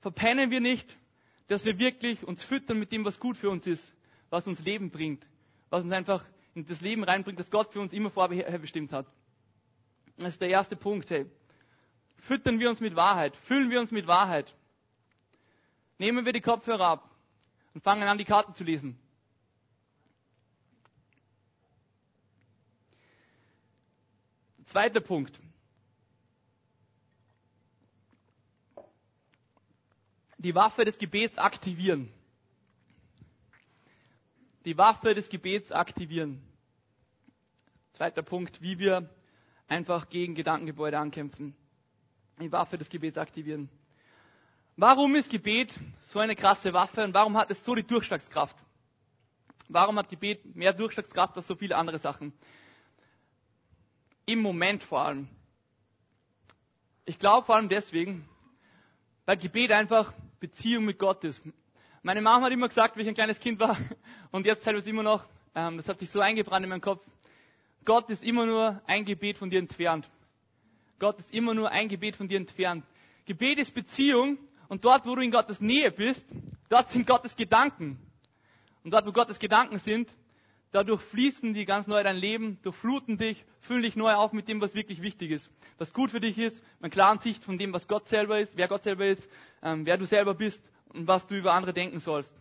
[0.00, 0.96] Verpennen wir nicht,
[1.46, 3.92] dass wir wirklich uns füttern mit dem, was gut für uns ist,
[4.28, 5.26] was uns Leben bringt,
[5.70, 6.24] was uns einfach
[6.54, 9.06] in das Leben reinbringt, das Gott für uns immer vorher bestimmt hat.
[10.16, 11.10] Das ist der erste Punkt.
[11.10, 11.26] Hey.
[12.18, 14.54] Füttern wir uns mit Wahrheit, füllen wir uns mit Wahrheit.
[15.98, 17.10] Nehmen wir die Kopfhörer ab
[17.74, 18.98] und fangen an, die Karten zu lesen.
[24.66, 25.38] Zweiter Punkt.
[30.38, 32.12] Die Waffe des Gebets aktivieren.
[34.64, 36.42] Die Waffe des Gebets aktivieren.
[37.92, 39.08] Zweiter Punkt, wie wir
[39.68, 41.56] einfach gegen Gedankengebäude ankämpfen.
[42.40, 43.68] Die Waffe des Gebets aktivieren.
[44.76, 45.72] Warum ist Gebet
[46.08, 48.56] so eine krasse Waffe und warum hat es so die Durchschlagskraft?
[49.68, 52.34] Warum hat Gebet mehr Durchschlagskraft als so viele andere Sachen?
[54.26, 55.28] Im Moment vor allem.
[57.06, 58.28] Ich glaube vor allem deswegen,
[59.24, 61.40] weil Gebet einfach Beziehung mit Gott ist.
[62.02, 63.78] Meine Mama hat immer gesagt, wie ich ein kleines Kind war,
[64.30, 67.04] und jetzt teilweise immer noch, ähm, das hat sich so eingebrannt in meinem Kopf,
[67.84, 70.08] Gott ist immer nur ein Gebet von dir entfernt.
[70.98, 72.84] Gott ist immer nur ein Gebet von dir entfernt.
[73.26, 76.24] Gebet ist Beziehung und dort, wo du in Gottes Nähe bist,
[76.68, 77.98] dort sind Gottes Gedanken.
[78.84, 80.14] Und dort, wo Gottes Gedanken sind,
[80.72, 84.60] dadurch fließen die ganz neu dein Leben, durchfluten dich, füllen dich neu auf mit dem,
[84.60, 85.50] was wirklich wichtig ist.
[85.78, 88.56] Was gut für dich ist, mit einer klaren Sicht von dem, was Gott selber ist,
[88.56, 89.28] wer Gott selber ist,
[89.62, 92.32] ähm, wer du selber bist und was du über andere denken sollst.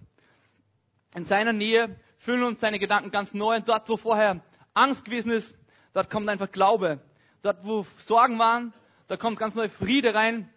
[1.15, 4.41] In seiner Nähe füllen uns seine Gedanken ganz neu und dort, wo vorher
[4.73, 5.57] Angst gewesen ist,
[5.93, 6.99] dort kommt einfach Glaube.
[7.45, 8.73] Dort, wo Sorgen waren,
[9.08, 10.49] da kommt ganz neu Friede rein.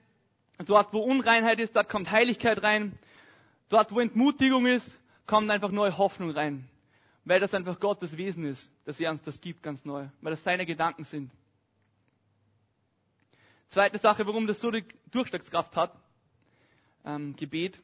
[0.65, 2.99] Dort, wo Unreinheit ist, dort kommt Heiligkeit rein.
[3.69, 6.67] Dort, wo Entmutigung ist, kommt einfach neue Hoffnung rein.
[7.27, 10.07] Weil das einfach Gottes Wesen ist, dass er uns das gibt ganz neu.
[10.23, 11.31] Weil das seine Gedanken sind.
[13.69, 15.93] Zweite Sache, warum das so die Durchschlagskraft hat.
[17.05, 17.79] Ähm, Gebet.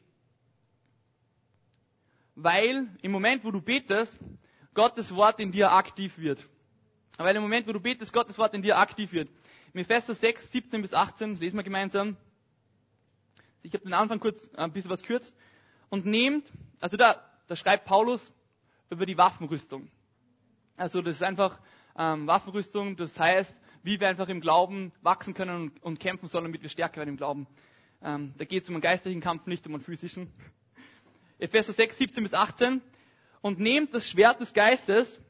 [2.36, 4.18] Weil im Moment, wo du betest,
[4.72, 6.48] Gottes Wort in dir aktiv wird.
[7.16, 9.28] Weil im Moment, wo du betest, Gottes Wort in dir aktiv wird.
[9.72, 12.16] In Epheser 6, 17 bis 18, lesen wir gemeinsam.
[13.62, 15.36] Ich habe den Anfang kurz äh, ein bisschen was kürzt.
[15.90, 16.50] Und nehmt,
[16.80, 18.32] also da, da schreibt Paulus
[18.90, 19.88] über die Waffenrüstung.
[20.76, 21.58] Also das ist einfach
[21.96, 26.44] ähm, Waffenrüstung, das heißt, wie wir einfach im Glauben wachsen können und, und kämpfen sollen,
[26.44, 27.46] damit wir stärker werden im Glauben.
[28.02, 30.32] Ähm, da geht es um einen geistlichen Kampf, nicht um einen physischen.
[31.38, 32.82] Epheser 6, 17 bis 18
[33.40, 35.20] und nehmt das Schwert des Geistes,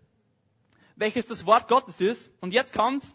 [0.97, 2.31] welches das Wort Gottes ist.
[2.41, 3.15] Und jetzt kommt's,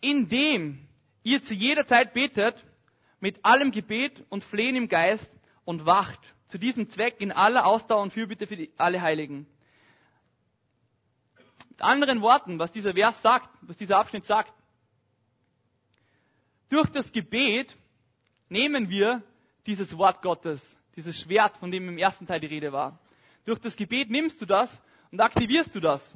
[0.00, 0.86] indem
[1.22, 2.64] ihr zu jeder Zeit betet,
[3.20, 5.30] mit allem Gebet und Flehen im Geist
[5.64, 9.46] und wacht zu diesem Zweck in aller Ausdauer und Fürbitte für die, alle Heiligen.
[11.68, 14.52] Mit anderen Worten, was dieser Vers sagt, was dieser Abschnitt sagt,
[16.68, 17.76] durch das Gebet
[18.48, 19.22] nehmen wir
[19.66, 22.98] dieses Wort Gottes, dieses Schwert, von dem im ersten Teil die Rede war.
[23.44, 26.14] Durch das Gebet nimmst du das und aktivierst du das.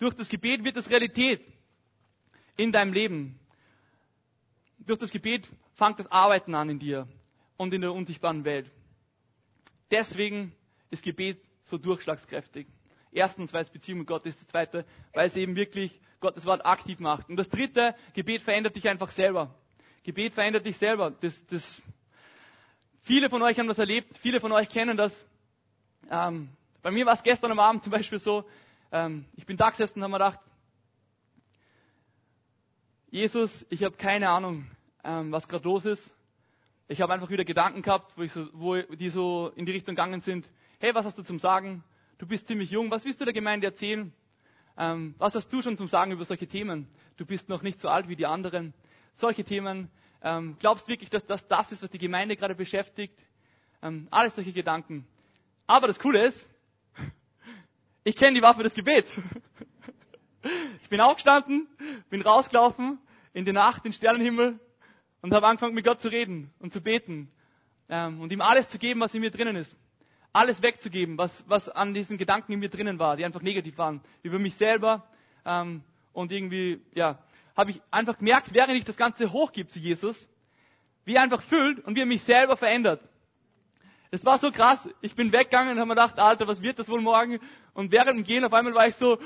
[0.00, 1.42] Durch das Gebet wird es Realität
[2.56, 3.38] in deinem Leben.
[4.78, 7.06] Durch das Gebet fängt das Arbeiten an in dir
[7.58, 8.70] und in der unsichtbaren Welt.
[9.90, 10.52] Deswegen
[10.90, 12.66] ist Gebet so durchschlagskräftig.
[13.12, 14.40] Erstens, weil es Beziehung mit Gott ist.
[14.40, 17.28] Das zweite, weil es eben wirklich Gottes Wort aktiv macht.
[17.28, 19.54] Und das dritte, Gebet verändert dich einfach selber.
[20.04, 21.10] Gebet verändert dich selber.
[21.10, 21.82] Das, das,
[23.02, 24.16] viele von euch haben das erlebt.
[24.18, 25.26] Viele von euch kennen das.
[26.10, 26.48] Ähm,
[26.80, 28.46] bei mir war es gestern am Abend zum Beispiel so,
[28.92, 30.40] ähm, ich bin da gesessen und habe mir gedacht,
[33.10, 34.70] Jesus, ich habe keine Ahnung,
[35.04, 36.14] ähm, was gerade los ist.
[36.88, 40.20] Ich habe einfach wieder Gedanken gehabt, wo, so, wo, die so in die Richtung gegangen
[40.20, 40.48] sind.
[40.78, 41.84] Hey, was hast du zum Sagen?
[42.18, 42.90] Du bist ziemlich jung.
[42.90, 44.12] Was willst du der Gemeinde erzählen?
[44.76, 46.88] Ähm, was hast du schon zum Sagen über solche Themen?
[47.16, 48.74] Du bist noch nicht so alt wie die anderen.
[49.12, 49.90] Solche Themen.
[50.22, 53.18] Ähm, glaubst wirklich, dass das das ist, was die Gemeinde gerade beschäftigt?
[53.82, 55.06] Ähm, alles solche Gedanken.
[55.66, 56.48] Aber das Coole ist,
[58.04, 59.18] ich kenne die Waffe des Gebets.
[60.82, 61.68] Ich bin aufgestanden,
[62.08, 62.98] bin rausgelaufen
[63.34, 64.58] in die Nacht, in den Sternenhimmel
[65.20, 67.30] und habe angefangen mit Gott zu reden und zu beten
[67.90, 69.76] ähm, und ihm alles zu geben, was in mir drinnen ist.
[70.32, 74.00] Alles wegzugeben, was, was an diesen Gedanken in mir drinnen war, die einfach negativ waren,
[74.22, 75.06] über mich selber
[75.44, 75.82] ähm,
[76.12, 77.18] und irgendwie, ja,
[77.56, 80.28] habe ich einfach gemerkt, während ich das Ganze hochgebe zu Jesus,
[81.04, 83.02] wie er einfach füllt und wie er mich selber verändert.
[84.10, 84.88] Es war so krass.
[85.02, 87.38] Ich bin weggegangen und habe mir gedacht, Alter, was wird das wohl morgen?
[87.74, 89.18] Und während dem Gehen auf einmal war ich so,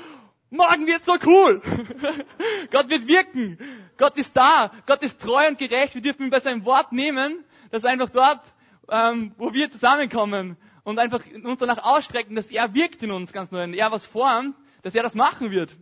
[0.51, 1.61] morgen wird so cool.
[2.71, 3.57] Gott wird wirken.
[3.97, 4.71] Gott ist da.
[4.85, 5.95] Gott ist treu und gerecht.
[5.95, 7.43] Wir dürfen ihn bei seinem Wort nehmen.
[7.71, 8.41] Das ist einfach dort,
[8.89, 13.51] ähm, wo wir zusammenkommen und einfach uns danach ausstrecken, dass er wirkt in uns ganz
[13.51, 13.63] neu.
[13.63, 15.75] Und er was formt, dass er das machen wird.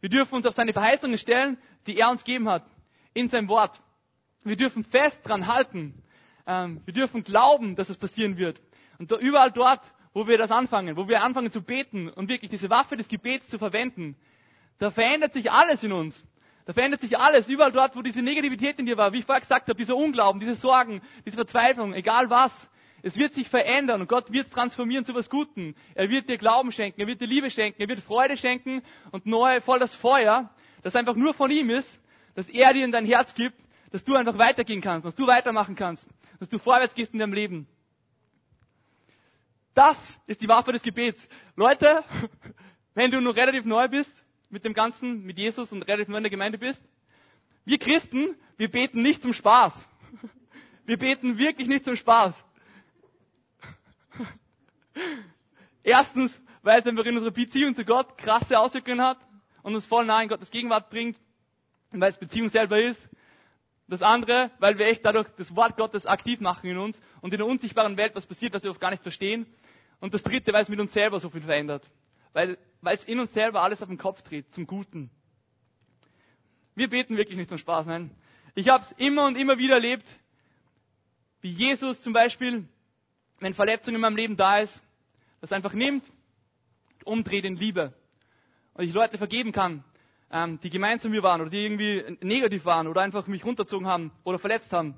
[0.00, 2.64] Wir dürfen uns auf seine Verheißungen stellen, die er uns gegeben hat.
[3.12, 3.78] In seinem Wort.
[4.42, 6.02] Wir dürfen fest dran halten.
[6.48, 8.60] Ähm, wir dürfen glauben, dass es passieren wird.
[8.98, 9.82] Und da, überall dort,
[10.14, 13.48] wo wir das anfangen, wo wir anfangen zu beten und wirklich diese Waffe des Gebets
[13.48, 14.16] zu verwenden,
[14.78, 16.24] da verändert sich alles in uns.
[16.64, 17.48] Da verändert sich alles.
[17.48, 20.40] Überall dort, wo diese Negativität in dir war, wie ich vorher gesagt habe, dieser Unglauben,
[20.40, 22.70] diese Sorgen, diese Verzweiflung, egal was,
[23.02, 25.74] es wird sich verändern und Gott wird es transformieren zu was Guten.
[25.94, 28.82] Er wird dir Glauben schenken, er wird dir Liebe schenken, er wird Freude schenken
[29.12, 30.50] und neu, voll das Feuer,
[30.82, 32.00] das einfach nur von ihm ist,
[32.34, 33.60] dass er dir in dein Herz gibt,
[33.92, 36.08] dass du einfach weitergehen kannst, dass du weitermachen kannst
[36.38, 37.66] dass du vorwärts gehst in deinem Leben.
[39.74, 39.96] Das
[40.26, 41.28] ist die Waffe des Gebets.
[41.56, 42.04] Leute,
[42.94, 44.12] wenn du noch relativ neu bist
[44.50, 46.82] mit dem Ganzen, mit Jesus und relativ neu in der Gemeinde bist,
[47.64, 49.88] wir Christen, wir beten nicht zum Spaß.
[50.86, 52.42] Wir beten wirklich nicht zum Spaß.
[55.82, 59.18] Erstens, weil es einfach in unserer Beziehung zu Gott krasse Auswirkungen hat
[59.62, 61.18] und uns voll nah in Gottes Gegenwart bringt
[61.90, 63.08] weil es Beziehung selber ist.
[63.88, 67.38] Das andere, weil wir echt dadurch das Wort Gottes aktiv machen in uns und in
[67.38, 69.46] der unsichtbaren Welt was passiert, was wir oft gar nicht verstehen.
[70.00, 71.90] Und das dritte, weil es mit uns selber so viel verändert.
[72.34, 75.10] Weil, weil es in uns selber alles auf den Kopf dreht, zum Guten.
[76.74, 78.10] Wir beten wirklich nicht zum Spaß, nein.
[78.54, 80.04] Ich habe es immer und immer wieder erlebt,
[81.40, 82.68] wie Jesus zum Beispiel,
[83.40, 84.82] wenn Verletzung in meinem Leben da ist,
[85.40, 86.04] das einfach nimmt,
[87.04, 87.94] umdreht in Liebe.
[88.74, 89.82] Und ich Leute vergeben kann,
[90.30, 94.12] ähm, die gemeinsam mir waren oder die irgendwie negativ waren oder einfach mich runterzogen haben
[94.24, 94.94] oder verletzt haben.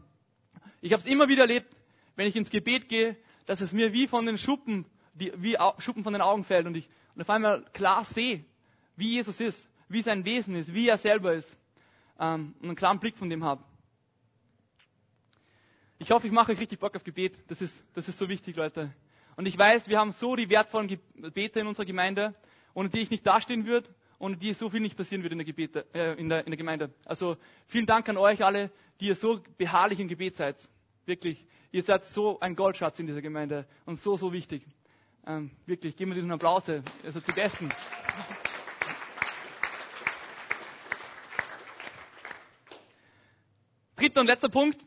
[0.81, 1.75] Ich habe es immer wieder erlebt,
[2.17, 3.17] wenn ich ins Gebet gehe,
[3.47, 6.75] dass es mir wie von den Schuppen, die, wie Schuppen von den Augen fällt und
[6.75, 8.45] ich und auf einmal klar sehe,
[8.97, 11.57] wie Jesus ist, wie sein Wesen ist, wie er selber ist
[12.19, 13.63] ähm, und einen klaren Blick von dem habe.
[15.99, 17.37] Ich hoffe, ich mache euch richtig Bock auf Gebet.
[17.49, 18.95] Das ist, das ist so wichtig, Leute.
[19.37, 22.35] Und ich weiß, wir haben so die wertvollen Gebete in unserer Gemeinde,
[22.73, 23.89] ohne die ich nicht dastehen würde
[24.21, 26.57] ohne die so viel nicht passieren würde in der, Gebete, äh, in, der, in der
[26.59, 26.93] Gemeinde.
[27.07, 30.69] Also vielen Dank an euch alle, die ihr so beharrlich im Gebet seid.
[31.07, 34.63] Wirklich, ihr seid so ein Goldschatz in dieser Gemeinde und so, so wichtig.
[35.27, 37.71] Ähm, wirklich, geben wir diesen Applaus, also zu Besten.
[43.97, 44.79] Dritter und letzter Punkt.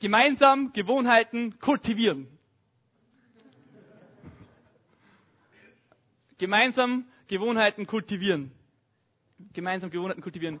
[0.00, 2.33] Gemeinsam Gewohnheiten kultivieren.
[6.38, 8.52] Gemeinsam Gewohnheiten kultivieren.
[9.52, 10.60] Gemeinsam Gewohnheiten kultivieren.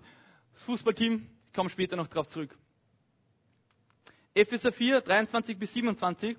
[0.52, 2.56] Das Fußballteam, ich komme später noch darauf zurück.
[4.34, 6.36] Epheser 4, 23 bis 27.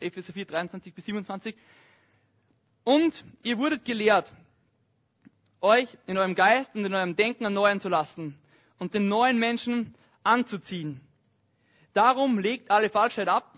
[0.00, 1.56] Epheser 4, 23 bis 27.
[2.84, 4.32] Und ihr wurdet gelehrt,
[5.60, 8.38] euch in eurem Geist und in eurem Denken erneuern zu lassen
[8.78, 11.00] und den neuen Menschen anzuziehen.
[11.92, 13.57] Darum legt alle Falschheit ab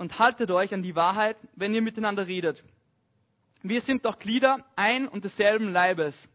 [0.00, 2.64] und haltet euch an die Wahrheit, wenn ihr miteinander redet.
[3.62, 6.26] Wir sind doch Glieder ein und desselben Leibes.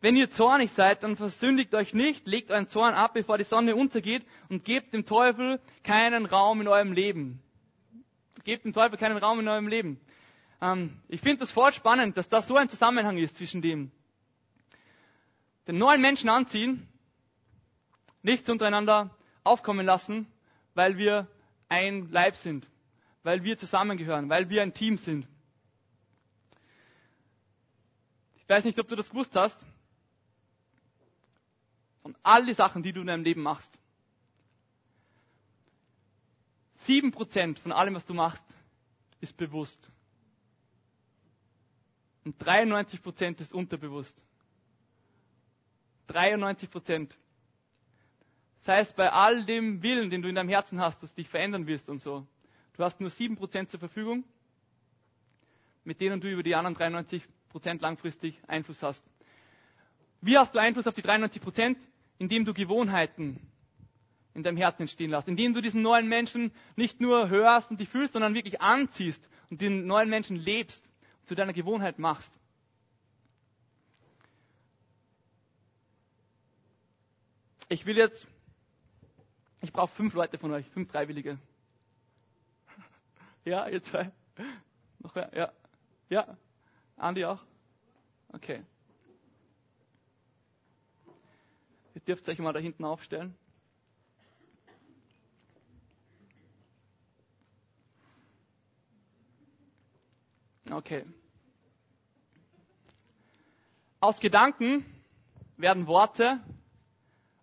[0.00, 3.76] Wenn ihr zornig seid, dann versündigt euch nicht, legt euren Zorn ab, bevor die Sonne
[3.76, 7.40] untergeht und gebt dem Teufel keinen Raum in eurem Leben.
[8.42, 10.00] Gebt dem Teufel keinen Raum in eurem Leben.
[10.60, 13.92] Ähm, ich finde das voll spannend, dass da so ein Zusammenhang ist zwischen dem.
[15.68, 16.88] Den neuen Menschen anziehen,
[18.22, 20.26] nichts untereinander aufkommen lassen,
[20.74, 21.28] weil wir
[21.72, 22.66] ein Leib sind
[23.22, 25.26] weil wir zusammengehören, weil wir ein Team sind.
[28.36, 29.58] Ich weiß nicht, ob du das gewusst hast.
[32.02, 33.72] Von all die Sachen, die du in deinem Leben machst.
[36.74, 38.42] Sieben Prozent von allem, was du machst,
[39.20, 39.88] ist bewusst.
[42.24, 44.20] Und 93 Prozent ist unterbewusst.
[46.08, 47.16] 93 Prozent.
[48.64, 51.66] Das heißt, bei all dem Willen, den du in deinem Herzen hast, dass dich verändern
[51.66, 52.26] wirst und so,
[52.76, 54.24] Du hast nur 7% zur Verfügung,
[55.84, 57.22] mit denen du über die anderen 93%
[57.80, 59.04] langfristig Einfluss hast.
[60.20, 61.76] Wie hast du Einfluss auf die 93%?
[62.18, 63.40] Indem du Gewohnheiten
[64.34, 67.86] in deinem Herzen entstehen lässt, indem du diesen neuen Menschen nicht nur hörst und die
[67.86, 70.88] fühlst, sondern wirklich anziehst und den neuen Menschen lebst,
[71.24, 72.32] zu deiner Gewohnheit machst.
[77.68, 78.26] Ich will jetzt,
[79.62, 81.38] ich brauche fünf Leute von euch, fünf Freiwillige.
[83.44, 84.12] Ja, ihr zwei.
[85.00, 85.34] Noch wer?
[85.34, 85.52] Ja.
[86.08, 86.36] Ja.
[86.96, 87.44] Andi auch?
[88.28, 88.62] Okay.
[91.94, 93.36] Ihr dürft euch mal da hinten aufstellen.
[100.70, 101.04] Okay.
[104.00, 104.86] Aus Gedanken
[105.56, 106.40] werden Worte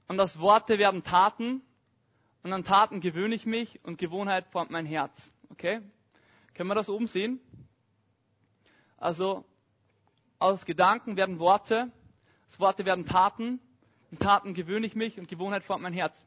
[0.08, 1.62] und aus Worte werden Taten
[2.44, 5.34] und an Taten gewöhne ich mich und Gewohnheit formt mein Herz.
[5.50, 5.82] Okay?
[6.54, 7.40] Können wir das oben sehen?
[8.98, 9.46] Also,
[10.40, 11.92] aus Gedanken werden Worte,
[12.50, 13.60] aus Worte werden Taten,
[14.12, 16.26] und Taten gewöhne ich mich und Gewohnheit formt mein Herz.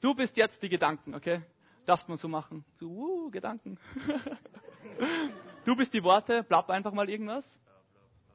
[0.00, 1.42] Du bist jetzt die Gedanken, okay?
[1.86, 2.64] Darfst man so machen.
[2.78, 3.78] So, uh, Gedanken.
[5.64, 7.60] du bist die Worte, blabb einfach mal irgendwas.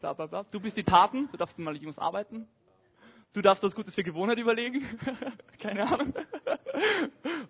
[0.01, 0.43] Bla, bla, bla.
[0.43, 2.47] Du bist die Taten, du darfst mal irgendwas arbeiten.
[3.33, 4.83] Du darfst was Gutes für Gewohnheit überlegen.
[5.59, 6.13] Keine Ahnung.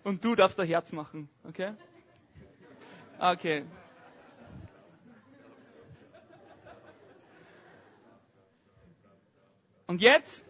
[0.04, 1.74] Und du darfst dein Herz machen, okay?
[3.18, 3.66] Okay.
[9.88, 10.46] Und jetzt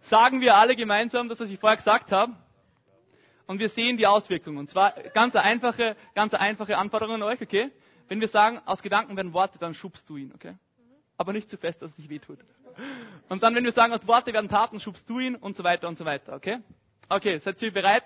[0.00, 2.34] sagen wir alle gemeinsam das, was ich vorher gesagt habe.
[3.46, 4.58] Und wir sehen die Auswirkungen.
[4.58, 7.70] Und zwar ganz einfache, ganz einfache Anforderung an euch, okay?
[8.08, 10.56] Wenn wir sagen, aus Gedanken werden Worte, dann schubst du ihn, okay?
[11.16, 12.38] Aber nicht zu fest, dass es sich wehtut.
[13.28, 15.88] Und dann, wenn wir sagen, aus Worte werden Taten, schubst du ihn und so weiter
[15.88, 16.60] und so weiter, okay?
[17.08, 18.04] Okay, seid ihr bereit?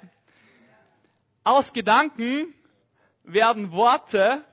[1.45, 2.55] Aus Gedanken
[3.25, 4.45] werden Worte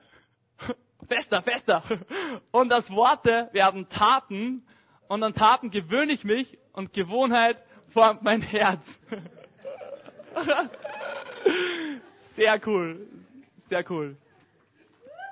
[1.08, 1.82] fester, fester.
[2.50, 4.66] Und aus Worte werden Taten
[5.08, 7.56] und an Taten gewöhne ich mich und Gewohnheit
[7.88, 8.84] formt mein Herz.
[12.36, 13.08] Sehr cool.
[13.68, 14.16] Sehr cool.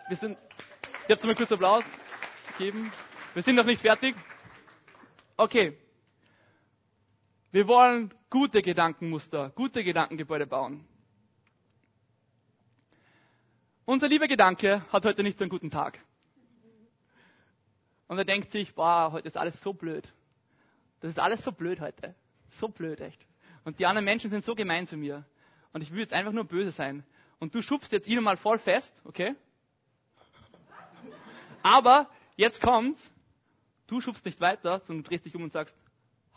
[0.09, 0.37] Wir sind,
[1.07, 1.85] ich habe mir kurz Applaus
[2.57, 2.91] geben.
[3.35, 4.17] Wir sind noch nicht fertig.
[5.41, 5.79] Okay.
[7.53, 10.85] Wir wollen gute Gedankenmuster, gute Gedankengebäude bauen.
[13.85, 16.01] Unser lieber Gedanke hat heute nicht so einen guten Tag.
[18.09, 20.13] Und er denkt sich, boah, heute ist alles so blöd.
[21.01, 22.17] Das ist alles so blöd heute.
[22.51, 23.25] So blöd, echt.
[23.65, 25.25] Und die anderen Menschen sind so gemein zu mir.
[25.73, 27.05] Und ich will jetzt einfach nur böse sein.
[27.39, 29.37] Und du schubst jetzt ihn mal voll fest, okay?
[31.63, 33.13] Aber jetzt kommt's.
[33.89, 35.77] Du schubst nicht weiter, sondern du drehst dich um und sagst,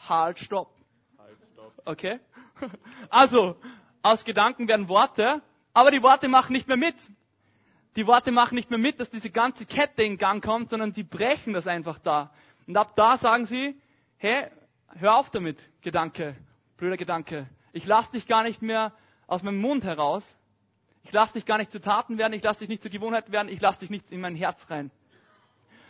[0.09, 0.73] halt, stopp.
[1.17, 1.73] Halt, stopp.
[1.85, 2.19] Okay?
[3.09, 3.57] Also,
[4.03, 5.41] aus Gedanken werden Worte,
[5.73, 6.95] aber die Worte machen nicht mehr mit.
[7.95, 11.03] Die Worte machen nicht mehr mit, dass diese ganze Kette in Gang kommt, sondern sie
[11.03, 12.31] brechen das einfach da.
[12.67, 13.79] Und ab da sagen sie,
[14.17, 14.47] hey,
[14.95, 16.37] hör auf damit, Gedanke,
[16.77, 17.49] blöder Gedanke.
[17.73, 18.93] Ich lass dich gar nicht mehr
[19.27, 20.37] aus meinem Mund heraus.
[21.03, 23.49] Ich lass dich gar nicht zu Taten werden, ich lass dich nicht zur Gewohnheit werden,
[23.49, 24.91] ich lass dich nicht in mein Herz rein.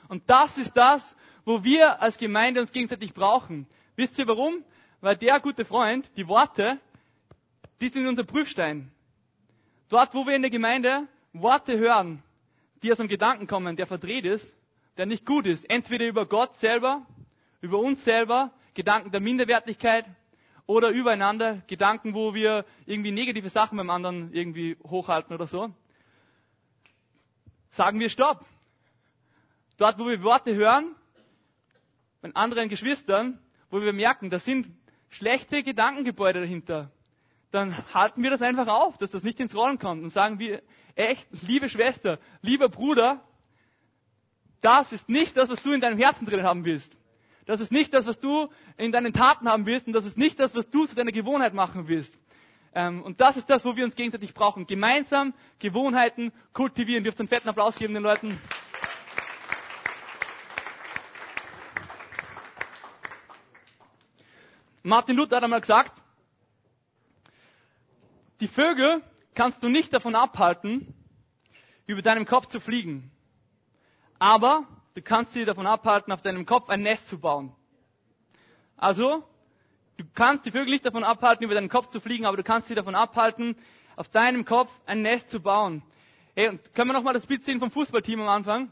[0.07, 3.67] Und das ist das, wo wir als Gemeinde uns gegenseitig brauchen.
[3.95, 4.63] Wisst ihr warum?
[5.01, 6.79] Weil der gute Freund, die Worte,
[7.81, 8.91] die sind unser Prüfstein.
[9.89, 12.23] Dort, wo wir in der Gemeinde Worte hören,
[12.83, 14.55] die aus einem Gedanken kommen, der verdreht ist,
[14.97, 17.05] der nicht gut ist, entweder über Gott selber,
[17.61, 20.05] über uns selber, Gedanken der Minderwertigkeit
[20.65, 25.71] oder übereinander, Gedanken, wo wir irgendwie negative Sachen beim anderen irgendwie hochhalten oder so,
[27.71, 28.45] sagen wir Stopp.
[29.77, 30.95] Dort, wo wir Worte hören,
[32.21, 34.67] von anderen Geschwistern, wo wir merken, da sind
[35.09, 36.91] schlechte Gedankengebäude dahinter,
[37.51, 40.61] dann halten wir das einfach auf, dass das nicht ins Rollen kommt und sagen wir,
[40.95, 43.21] echt, liebe Schwester, lieber Bruder,
[44.61, 46.95] das ist nicht das, was du in deinem Herzen drin haben willst.
[47.45, 50.39] Das ist nicht das, was du in deinen Taten haben willst und das ist nicht
[50.39, 52.13] das, was du zu deiner Gewohnheit machen willst.
[52.73, 54.65] Ähm, und das ist das, wo wir uns gegenseitig brauchen.
[54.67, 57.03] Gemeinsam Gewohnheiten kultivieren.
[57.03, 58.39] Dürft einen fetten Applaus geben den Leuten.
[64.83, 65.93] Martin Luther hat einmal gesagt,
[68.39, 69.03] die Vögel
[69.35, 70.93] kannst du nicht davon abhalten,
[71.85, 73.11] über deinem Kopf zu fliegen.
[74.17, 74.65] Aber
[74.95, 77.55] du kannst sie davon abhalten, auf deinem Kopf ein Nest zu bauen.
[78.77, 79.23] Also,
[79.97, 82.67] du kannst die Vögel nicht davon abhalten, über deinen Kopf zu fliegen, aber du kannst
[82.67, 83.55] sie davon abhalten,
[83.95, 85.83] auf deinem Kopf ein Nest zu bauen.
[86.33, 88.71] Hey, und können wir nochmal das Bild sehen vom Fußballteam am Anfang?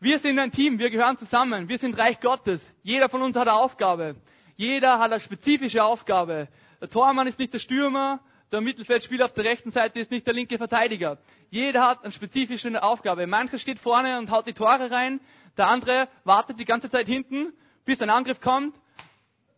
[0.00, 2.62] Wir sind ein Team, wir gehören zusammen, wir sind Reich Gottes.
[2.82, 4.16] Jeder von uns hat eine Aufgabe.
[4.58, 6.48] Jeder hat eine spezifische Aufgabe.
[6.80, 8.18] Der Tormann ist nicht der Stürmer,
[8.50, 11.18] der Mittelfeldspieler auf der rechten Seite ist nicht der linke Verteidiger.
[11.48, 13.28] Jeder hat eine spezifische Aufgabe.
[13.28, 15.20] Mancher steht vorne und haut die Tore rein,
[15.56, 17.52] der andere wartet die ganze Zeit hinten,
[17.84, 18.74] bis ein Angriff kommt.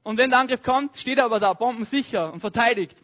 [0.03, 2.97] Und wenn der Angriff kommt, steht er aber da, bombensicher und verteidigt.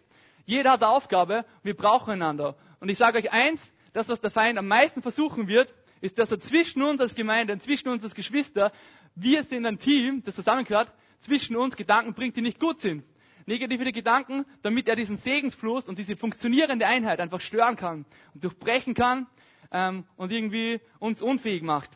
[0.45, 2.57] Jeder hat eine Aufgabe, wir brauchen einander.
[2.79, 5.73] Und ich sage euch eins, das, was der Feind am meisten versuchen wird,
[6.03, 8.71] ist, dass er zwischen uns als Gemeinde, zwischen uns als Geschwister,
[9.15, 13.05] wir sind ein Team, das zusammengehört, zwischen uns Gedanken bringt, die nicht gut sind
[13.47, 18.05] negative Gedanken, damit er diesen Segensfluss und diese funktionierende Einheit einfach stören kann
[18.35, 19.27] und durchbrechen kann
[19.71, 21.91] ähm, und irgendwie uns unfähig macht.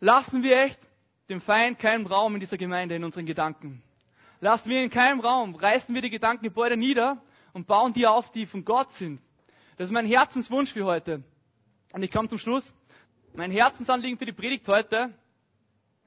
[0.00, 0.78] Lassen wir echt
[1.28, 3.82] dem Feind keinen Raum in dieser Gemeinde, in unseren Gedanken.
[4.40, 7.20] Lassen wir in keinem Raum, reißen wir die Gedankengebäude nieder
[7.52, 9.20] und bauen die auf, die von Gott sind.
[9.76, 11.24] Das ist mein Herzenswunsch für heute.
[11.92, 12.72] Und ich komme zum Schluss.
[13.34, 15.14] Mein Herzensanliegen für die Predigt heute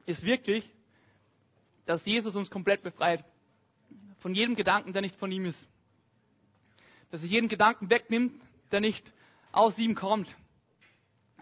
[0.06, 0.70] ist wirklich,
[1.86, 3.24] dass Jesus uns komplett befreit
[4.20, 5.68] von jedem Gedanken, der nicht von ihm ist.
[7.10, 8.40] Dass er jeden Gedanken wegnimmt,
[8.72, 9.12] der nicht
[9.52, 10.34] aus ihm kommt.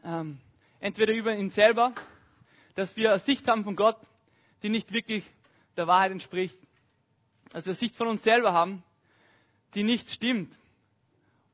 [0.03, 0.39] Ähm,
[0.79, 1.93] entweder über ihn selber,
[2.75, 3.97] dass wir eine Sicht haben von Gott,
[4.63, 5.29] die nicht wirklich
[5.77, 6.57] der Wahrheit entspricht.
[7.51, 8.83] Dass wir eine Sicht von uns selber haben,
[9.75, 10.57] die nicht stimmt.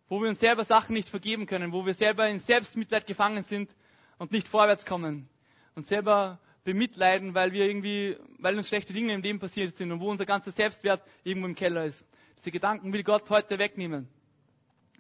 [0.07, 3.73] Wo wir uns selber Sachen nicht vergeben können, wo wir selber in Selbstmitleid gefangen sind
[4.19, 5.27] und nicht vorwärts kommen.
[5.73, 10.01] Und selber bemitleiden, weil wir irgendwie, weil uns schlechte Dinge im Leben passiert sind und
[10.01, 12.03] wo unser ganzer Selbstwert irgendwo im Keller ist.
[12.37, 14.09] Diese Gedanken will Gott heute wegnehmen.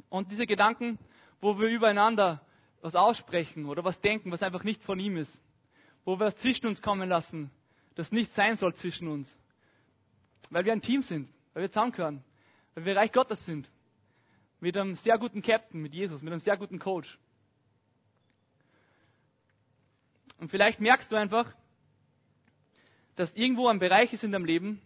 [0.09, 0.97] Und diese Gedanken,
[1.41, 2.41] wo wir übereinander
[2.81, 5.37] was aussprechen oder was denken, was einfach nicht von ihm ist.
[6.05, 7.49] Wo wir es zwischen uns kommen lassen,
[7.95, 9.35] das nicht sein soll zwischen uns.
[10.51, 12.23] Weil wir ein Team sind, weil wir zusammengehören,
[12.75, 13.69] weil wir Reich Gottes sind.
[14.59, 17.17] Mit einem sehr guten Captain, mit Jesus, mit einem sehr guten Coach.
[20.37, 21.53] Und vielleicht merkst du einfach,
[23.15, 24.81] dass irgendwo ein Bereich ist in deinem Leben,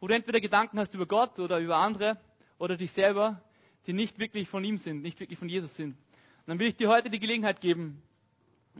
[0.00, 2.18] wo du entweder Gedanken hast über Gott oder über andere
[2.58, 3.42] oder dich selber,
[3.86, 5.92] die nicht wirklich von ihm sind, nicht wirklich von Jesus sind.
[5.92, 8.02] Und dann will ich dir heute die Gelegenheit geben,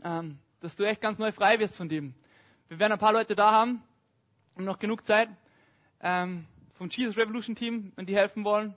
[0.03, 2.13] ähm, dass du echt ganz neu frei wirst von dem.
[2.69, 3.83] wir werden ein paar Leute da haben
[4.55, 5.29] und noch genug Zeit
[6.01, 8.75] ähm, vom Jesus Revolution Team, wenn die helfen wollen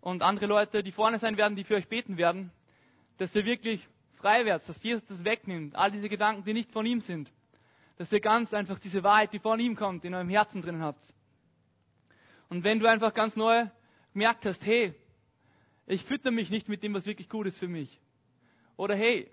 [0.00, 2.50] und andere Leute, die vorne sein werden, die für euch beten werden,
[3.18, 3.86] dass ihr wirklich
[4.20, 7.32] frei werdet, dass Jesus das wegnimmt, all diese Gedanken, die nicht von ihm sind,
[7.96, 11.02] dass ihr ganz einfach diese Wahrheit, die von ihm kommt, in eurem Herzen drin habt.
[12.48, 13.66] Und wenn du einfach ganz neu
[14.12, 14.94] gemerkt hast, hey,
[15.86, 18.00] ich fütter mich nicht mit dem, was wirklich gut ist für mich.
[18.76, 19.30] Oder hey,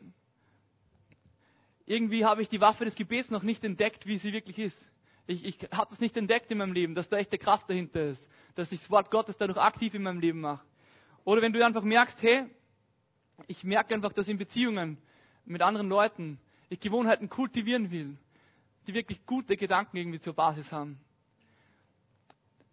[1.86, 4.92] irgendwie habe ich die Waffe des Gebets noch nicht entdeckt, wie sie wirklich ist.
[5.26, 8.30] Ich, ich habe das nicht entdeckt in meinem Leben, dass da echte Kraft dahinter ist,
[8.56, 10.66] dass ich das Wort Gottes dadurch aktiv in meinem Leben mache.
[11.24, 12.46] Oder wenn du einfach merkst, hey,
[13.46, 14.98] ich merke einfach, dass in Beziehungen
[15.46, 18.18] mit anderen Leuten ich Gewohnheiten kultivieren will,
[18.88, 21.00] die wirklich gute Gedanken irgendwie zur Basis haben.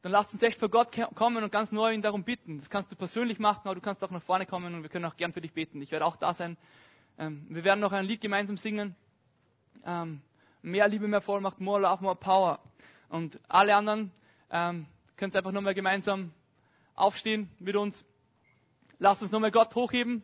[0.02, 2.58] Dann lasst uns echt vor Gott kommen und ganz neu ihn darum bitten.
[2.58, 5.04] Das kannst du persönlich machen, aber du kannst auch nach vorne kommen und wir können
[5.06, 5.80] auch gern für dich beten.
[5.80, 6.56] Ich werde auch da sein.
[7.18, 8.96] Ähm, wir werden noch ein Lied gemeinsam singen
[9.86, 10.20] ähm,
[10.62, 12.58] mehr Liebe, mehr Vollmacht, more love, more power.
[13.08, 14.10] Und alle anderen
[14.50, 14.86] ähm,
[15.16, 16.32] können einfach nochmal gemeinsam
[16.94, 18.04] aufstehen mit uns.
[18.98, 20.22] Lasst uns nochmal Gott hochheben.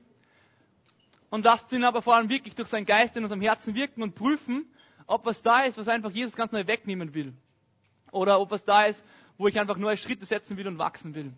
[1.30, 4.14] Und lasst ihn aber vor allem wirklich durch seinen Geist in unserem Herzen wirken und
[4.14, 4.66] prüfen,
[5.06, 7.32] ob was da ist, was einfach Jesus ganz neu wegnehmen will.
[8.12, 9.04] Oder ob was da ist,
[9.38, 11.32] wo ich einfach neue Schritte setzen will und wachsen will.